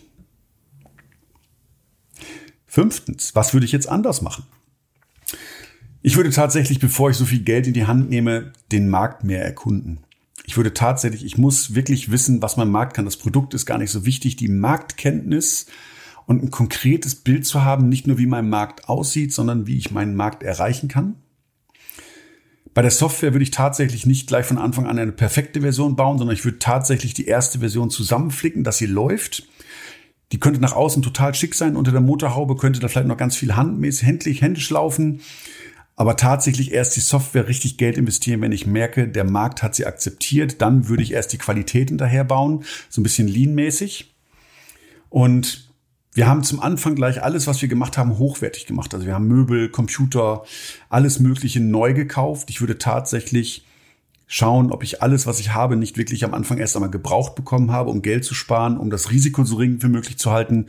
Fünftens, 2.75 3.33
was 3.35 3.53
würde 3.53 3.65
ich 3.65 3.71
jetzt 3.71 3.87
anders 3.87 4.21
machen? 4.21 4.43
Ich 6.01 6.17
würde 6.17 6.29
tatsächlich, 6.29 6.81
bevor 6.81 7.09
ich 7.09 7.15
so 7.15 7.23
viel 7.23 7.39
Geld 7.39 7.67
in 7.67 7.73
die 7.73 7.85
Hand 7.85 8.09
nehme, 8.09 8.51
den 8.69 8.89
Markt 8.89 9.23
mehr 9.23 9.45
erkunden. 9.45 9.99
Ich 10.45 10.57
würde 10.57 10.73
tatsächlich, 10.73 11.23
ich 11.23 11.37
muss 11.37 11.73
wirklich 11.73 12.11
wissen, 12.11 12.41
was 12.41 12.57
mein 12.57 12.69
Markt 12.69 12.93
kann. 12.93 13.05
Das 13.05 13.15
Produkt 13.15 13.53
ist 13.53 13.65
gar 13.65 13.77
nicht 13.77 13.91
so 13.91 14.05
wichtig. 14.05 14.35
Die 14.35 14.49
Marktkenntnis 14.49 15.67
und 16.25 16.43
ein 16.43 16.51
konkretes 16.51 17.15
Bild 17.15 17.45
zu 17.45 17.63
haben, 17.63 17.87
nicht 17.87 18.07
nur 18.07 18.17
wie 18.17 18.25
mein 18.25 18.49
Markt 18.49 18.89
aussieht, 18.89 19.31
sondern 19.31 19.67
wie 19.67 19.77
ich 19.77 19.91
meinen 19.91 20.17
Markt 20.17 20.43
erreichen 20.43 20.89
kann. 20.89 21.15
Bei 22.73 22.81
der 22.81 22.91
Software 22.91 23.33
würde 23.33 23.43
ich 23.43 23.51
tatsächlich 23.51 24.05
nicht 24.05 24.27
gleich 24.27 24.45
von 24.45 24.57
Anfang 24.57 24.85
an 24.85 24.99
eine 24.99 25.13
perfekte 25.13 25.61
Version 25.61 25.95
bauen, 25.95 26.17
sondern 26.17 26.35
ich 26.35 26.43
würde 26.43 26.59
tatsächlich 26.59 27.13
die 27.13 27.27
erste 27.27 27.59
Version 27.59 27.89
zusammenflicken, 27.89 28.65
dass 28.65 28.79
sie 28.79 28.85
läuft. 28.85 29.47
Die 30.31 30.39
könnte 30.39 30.59
nach 30.59 30.73
außen 30.73 31.03
total 31.03 31.33
schick 31.35 31.55
sein. 31.55 31.75
Unter 31.75 31.91
der 31.91 32.01
Motorhaube 32.01 32.55
könnte 32.55 32.79
da 32.79 32.87
vielleicht 32.87 33.07
noch 33.07 33.17
ganz 33.17 33.35
viel 33.35 33.55
handmäßig, 33.55 34.07
händlich, 34.07 34.41
händisch 34.41 34.69
laufen 34.69 35.21
aber 35.95 36.17
tatsächlich 36.17 36.73
erst 36.73 36.95
die 36.95 37.01
Software 37.01 37.47
richtig 37.47 37.77
Geld 37.77 37.97
investieren, 37.97 38.41
wenn 38.41 38.51
ich 38.51 38.67
merke, 38.67 39.07
der 39.07 39.23
Markt 39.23 39.63
hat 39.63 39.75
sie 39.75 39.85
akzeptiert. 39.85 40.61
Dann 40.61 40.89
würde 40.89 41.03
ich 41.03 41.13
erst 41.13 41.31
die 41.33 41.37
Qualität 41.37 41.89
hinterher 41.89 42.25
bauen, 42.25 42.65
so 42.89 42.99
ein 42.99 43.03
bisschen 43.03 43.27
lean-mäßig. 43.27 44.13
Und 45.09 45.69
wir 46.13 46.27
haben 46.27 46.43
zum 46.43 46.59
Anfang 46.59 46.95
gleich 46.95 47.23
alles, 47.23 47.47
was 47.47 47.61
wir 47.61 47.69
gemacht 47.69 47.97
haben, 47.97 48.17
hochwertig 48.17 48.65
gemacht. 48.65 48.93
Also 48.93 49.05
wir 49.05 49.13
haben 49.13 49.27
Möbel, 49.27 49.69
Computer, 49.69 50.43
alles 50.89 51.19
Mögliche 51.19 51.61
neu 51.61 51.93
gekauft. 51.93 52.49
Ich 52.49 52.59
würde 52.59 52.77
tatsächlich 52.77 53.65
schauen, 54.27 54.71
ob 54.71 54.83
ich 54.83 55.01
alles, 55.01 55.27
was 55.27 55.39
ich 55.39 55.53
habe, 55.53 55.75
nicht 55.75 55.97
wirklich 55.97 56.25
am 56.25 56.33
Anfang 56.33 56.57
erst 56.57 56.75
einmal 56.75 56.89
gebraucht 56.89 57.35
bekommen 57.35 57.71
habe, 57.71 57.89
um 57.91 58.01
Geld 58.01 58.25
zu 58.25 58.33
sparen, 58.33 58.77
um 58.77 58.89
das 58.89 59.11
Risiko 59.11 59.43
so 59.43 59.57
gering 59.57 59.81
wie 59.81 59.87
möglich 59.87 60.17
zu 60.17 60.31
halten, 60.31 60.67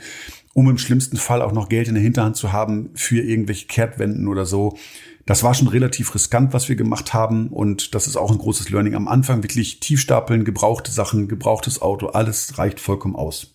um 0.52 0.68
im 0.68 0.78
schlimmsten 0.78 1.16
Fall 1.16 1.42
auch 1.42 1.52
noch 1.52 1.68
Geld 1.68 1.88
in 1.88 1.94
der 1.94 2.02
Hinterhand 2.02 2.36
zu 2.36 2.52
haben 2.52 2.90
für 2.94 3.20
irgendwelche 3.20 3.66
Kehrtwenden 3.66 4.28
oder 4.28 4.46
so. 4.46 4.76
Das 5.26 5.42
war 5.42 5.54
schon 5.54 5.68
relativ 5.68 6.14
riskant, 6.14 6.52
was 6.52 6.68
wir 6.68 6.76
gemacht 6.76 7.12
haben. 7.12 7.48
Und 7.48 7.94
das 7.94 8.06
ist 8.06 8.16
auch 8.16 8.30
ein 8.30 8.38
großes 8.38 8.70
Learning. 8.70 8.94
Am 8.94 9.08
Anfang 9.08 9.42
wirklich 9.42 9.80
tief 9.80 10.00
stapeln, 10.00 10.44
gebrauchte 10.44 10.92
Sachen, 10.92 11.26
gebrauchtes 11.26 11.82
Auto, 11.82 12.06
alles 12.06 12.58
reicht 12.58 12.78
vollkommen 12.78 13.16
aus. 13.16 13.52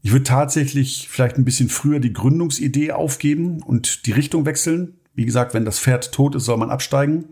Ich 0.00 0.12
würde 0.12 0.24
tatsächlich 0.24 1.08
vielleicht 1.10 1.36
ein 1.36 1.44
bisschen 1.44 1.68
früher 1.68 2.00
die 2.00 2.12
Gründungsidee 2.12 2.92
aufgeben 2.92 3.62
und 3.62 4.06
die 4.06 4.12
Richtung 4.12 4.46
wechseln. 4.46 4.94
Wie 5.14 5.26
gesagt, 5.26 5.52
wenn 5.52 5.66
das 5.66 5.78
Pferd 5.78 6.12
tot 6.12 6.34
ist, 6.34 6.44
soll 6.44 6.56
man 6.56 6.70
absteigen. 6.70 7.26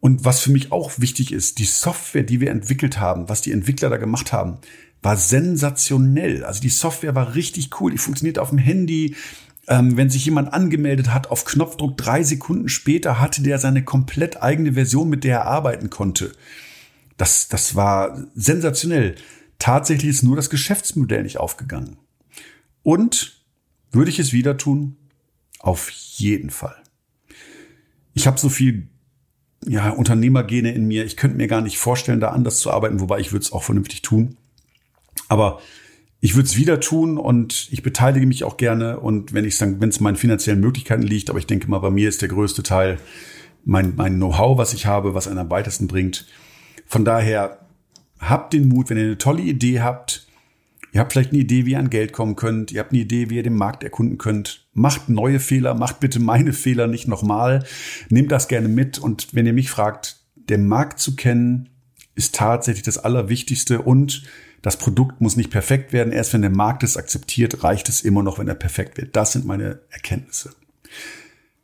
Und 0.00 0.24
was 0.24 0.40
für 0.40 0.50
mich 0.50 0.72
auch 0.72 0.92
wichtig 0.96 1.32
ist, 1.32 1.58
die 1.58 1.66
Software, 1.66 2.22
die 2.22 2.40
wir 2.40 2.50
entwickelt 2.50 2.98
haben, 2.98 3.28
was 3.28 3.42
die 3.42 3.52
Entwickler 3.52 3.90
da 3.90 3.98
gemacht 3.98 4.32
haben, 4.32 4.58
war 5.02 5.16
sensationell. 5.16 6.44
Also 6.44 6.60
die 6.60 6.70
Software 6.70 7.14
war 7.14 7.34
richtig 7.34 7.80
cool. 7.80 7.92
Die 7.92 7.98
funktioniert 7.98 8.38
auf 8.38 8.48
dem 8.48 8.58
Handy, 8.58 9.14
ähm, 9.68 9.96
wenn 9.96 10.10
sich 10.10 10.24
jemand 10.24 10.52
angemeldet 10.52 11.12
hat, 11.12 11.30
auf 11.30 11.44
Knopfdruck 11.44 11.96
drei 11.96 12.22
Sekunden 12.22 12.68
später 12.68 13.20
hatte 13.20 13.42
der 13.42 13.58
seine 13.58 13.84
komplett 13.84 14.42
eigene 14.42 14.72
Version, 14.72 15.08
mit 15.08 15.22
der 15.22 15.38
er 15.38 15.46
arbeiten 15.46 15.90
konnte. 15.90 16.32
Das, 17.16 17.48
das 17.48 17.76
war 17.76 18.26
sensationell. 18.34 19.14
Tatsächlich 19.58 20.10
ist 20.10 20.22
nur 20.22 20.36
das 20.36 20.48
Geschäftsmodell 20.48 21.22
nicht 21.22 21.38
aufgegangen. 21.38 21.98
Und 22.82 23.44
würde 23.92 24.10
ich 24.10 24.18
es 24.18 24.32
wieder 24.32 24.56
tun? 24.56 24.96
Auf 25.58 25.90
jeden 25.90 26.48
Fall. 26.48 26.76
Ich 28.14 28.26
habe 28.26 28.38
so 28.38 28.48
viel 28.48 28.88
ja, 29.66 29.90
Unternehmergene 29.90 30.72
in 30.72 30.86
mir. 30.86 31.04
Ich 31.04 31.16
könnte 31.16 31.36
mir 31.36 31.48
gar 31.48 31.60
nicht 31.60 31.78
vorstellen, 31.78 32.20
da 32.20 32.28
anders 32.28 32.60
zu 32.60 32.70
arbeiten, 32.70 33.00
wobei 33.00 33.20
ich 33.20 33.32
würde 33.32 33.44
es 33.44 33.52
auch 33.52 33.62
vernünftig 33.62 34.02
tun. 34.02 34.36
Aber 35.28 35.60
ich 36.20 36.34
würde 36.34 36.46
es 36.46 36.56
wieder 36.56 36.80
tun 36.80 37.18
und 37.18 37.68
ich 37.70 37.82
beteilige 37.82 38.26
mich 38.26 38.44
auch 38.44 38.56
gerne. 38.56 39.00
Und 39.00 39.32
wenn 39.32 39.44
ich 39.44 39.58
dann, 39.58 39.80
wenn 39.80 39.88
es 39.88 40.00
meinen 40.00 40.16
finanziellen 40.16 40.60
Möglichkeiten 40.60 41.02
liegt, 41.02 41.30
aber 41.30 41.38
ich 41.38 41.46
denke 41.46 41.68
mal, 41.68 41.78
bei 41.78 41.90
mir 41.90 42.08
ist 42.08 42.22
der 42.22 42.28
größte 42.28 42.62
Teil 42.62 42.98
mein, 43.64 43.94
mein 43.96 44.16
Know-how, 44.16 44.58
was 44.58 44.72
ich 44.72 44.86
habe, 44.86 45.14
was 45.14 45.28
einen 45.28 45.38
am 45.38 45.50
weitesten 45.50 45.86
bringt. 45.86 46.26
Von 46.86 47.04
daher 47.04 47.60
habt 48.18 48.52
den 48.52 48.68
Mut, 48.68 48.90
wenn 48.90 48.96
ihr 48.96 49.04
eine 49.04 49.18
tolle 49.18 49.42
Idee 49.42 49.80
habt, 49.80 50.26
ihr 50.92 51.00
habt 51.00 51.12
vielleicht 51.12 51.32
eine 51.32 51.40
Idee, 51.40 51.66
wie 51.66 51.72
ihr 51.72 51.78
an 51.78 51.90
Geld 51.90 52.12
kommen 52.12 52.36
könnt, 52.36 52.72
ihr 52.72 52.80
habt 52.80 52.92
eine 52.92 53.00
Idee, 53.00 53.30
wie 53.30 53.36
ihr 53.36 53.42
den 53.42 53.56
Markt 53.56 53.84
erkunden 53.84 54.18
könnt, 54.18 54.66
macht 54.80 55.08
neue 55.08 55.40
Fehler, 55.40 55.74
macht 55.74 56.00
bitte 56.00 56.20
meine 56.20 56.52
Fehler 56.52 56.86
nicht 56.86 57.06
nochmal, 57.06 57.64
nehmt 58.08 58.32
das 58.32 58.48
gerne 58.48 58.68
mit 58.68 58.98
und 58.98 59.28
wenn 59.32 59.46
ihr 59.46 59.52
mich 59.52 59.70
fragt, 59.70 60.16
den 60.34 60.66
Markt 60.66 60.98
zu 60.98 61.14
kennen, 61.14 61.68
ist 62.14 62.34
tatsächlich 62.34 62.82
das 62.82 62.98
Allerwichtigste 62.98 63.82
und 63.82 64.24
das 64.62 64.76
Produkt 64.76 65.20
muss 65.20 65.36
nicht 65.36 65.50
perfekt 65.50 65.92
werden. 65.92 66.12
Erst 66.12 66.34
wenn 66.34 66.42
der 66.42 66.50
Markt 66.50 66.82
es 66.82 66.96
akzeptiert, 66.96 67.62
reicht 67.64 67.88
es 67.88 68.02
immer 68.02 68.22
noch, 68.22 68.38
wenn 68.38 68.48
er 68.48 68.54
perfekt 68.54 68.98
wird. 68.98 69.16
Das 69.16 69.32
sind 69.32 69.46
meine 69.46 69.80
Erkenntnisse. 69.90 70.50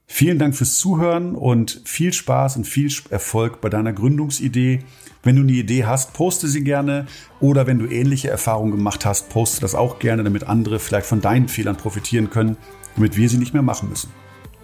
Vielen 0.07 0.39
Dank 0.39 0.55
fürs 0.55 0.79
Zuhören 0.79 1.35
und 1.35 1.83
viel 1.85 2.13
Spaß 2.13 2.57
und 2.57 2.65
viel 2.65 2.91
Erfolg 3.11 3.61
bei 3.61 3.69
deiner 3.69 3.93
Gründungsidee. 3.93 4.79
Wenn 5.25 5.37
du 5.37 5.43
eine 5.43 5.53
Idee 5.53 5.85
hast, 5.85 6.15
poste 6.15 6.47
sie 6.47 6.63
gerne 6.63 7.07
oder 7.41 7.67
wenn 7.67 7.81
du 7.81 7.87
ähnliche 7.87 8.31
Erfahrungen 8.31 8.71
gemacht 8.71 9.05
hast, 9.05 9.29
poste 9.29 9.61
das 9.61 9.75
auch 9.75 9.99
gerne, 9.99 10.23
damit 10.23 10.45
andere 10.45 10.79
vielleicht 10.79 11.07
von 11.07 11.21
deinen 11.21 11.49
Fehlern 11.49 11.77
profitieren 11.77 12.31
können, 12.31 12.57
damit 12.97 13.17
wir 13.17 13.29
sie 13.29 13.39
nicht 13.39 13.53
mehr 13.53 13.63
machen 13.63 13.89
müssen. 13.89 14.11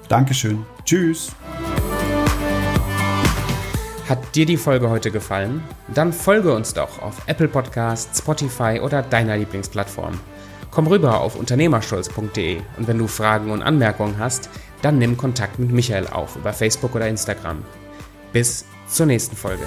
Dankeschön. 0.09 0.65
Tschüss. 0.85 1.33
Hat 4.09 4.35
dir 4.35 4.45
die 4.45 4.57
Folge 4.57 4.91
heute 4.91 5.11
gefallen? 5.11 5.63
Dann 5.95 6.13
folge 6.13 6.53
uns 6.53 6.75
doch 6.75 7.01
auf 7.01 7.23
Apple 7.27 7.49
Podcasts, 7.49 8.19
Spotify 8.19 8.81
oder 8.83 9.03
deiner 9.03 9.37
Lieblingsplattform. 9.37 10.19
Komm 10.71 10.87
rüber 10.87 11.21
auf 11.21 11.37
unternehmerstolz.de 11.37 12.61
und 12.79 12.89
wenn 12.89 12.99
du 12.99 13.07
Fragen 13.07 13.51
und 13.51 13.63
Anmerkungen 13.63 14.19
hast, 14.19 14.51
dann 14.83 14.99
nimm 14.99 15.17
Kontakt 15.17 15.59
mit 15.59 15.71
Michael 15.71 16.09
auf 16.09 16.37
über 16.37 16.53
Facebook 16.53 16.95
oder 16.95 17.09
Instagram. 17.09 17.63
Bis 18.33 18.65
zur 18.89 19.07
nächsten 19.07 19.37
Folge. 19.37 19.65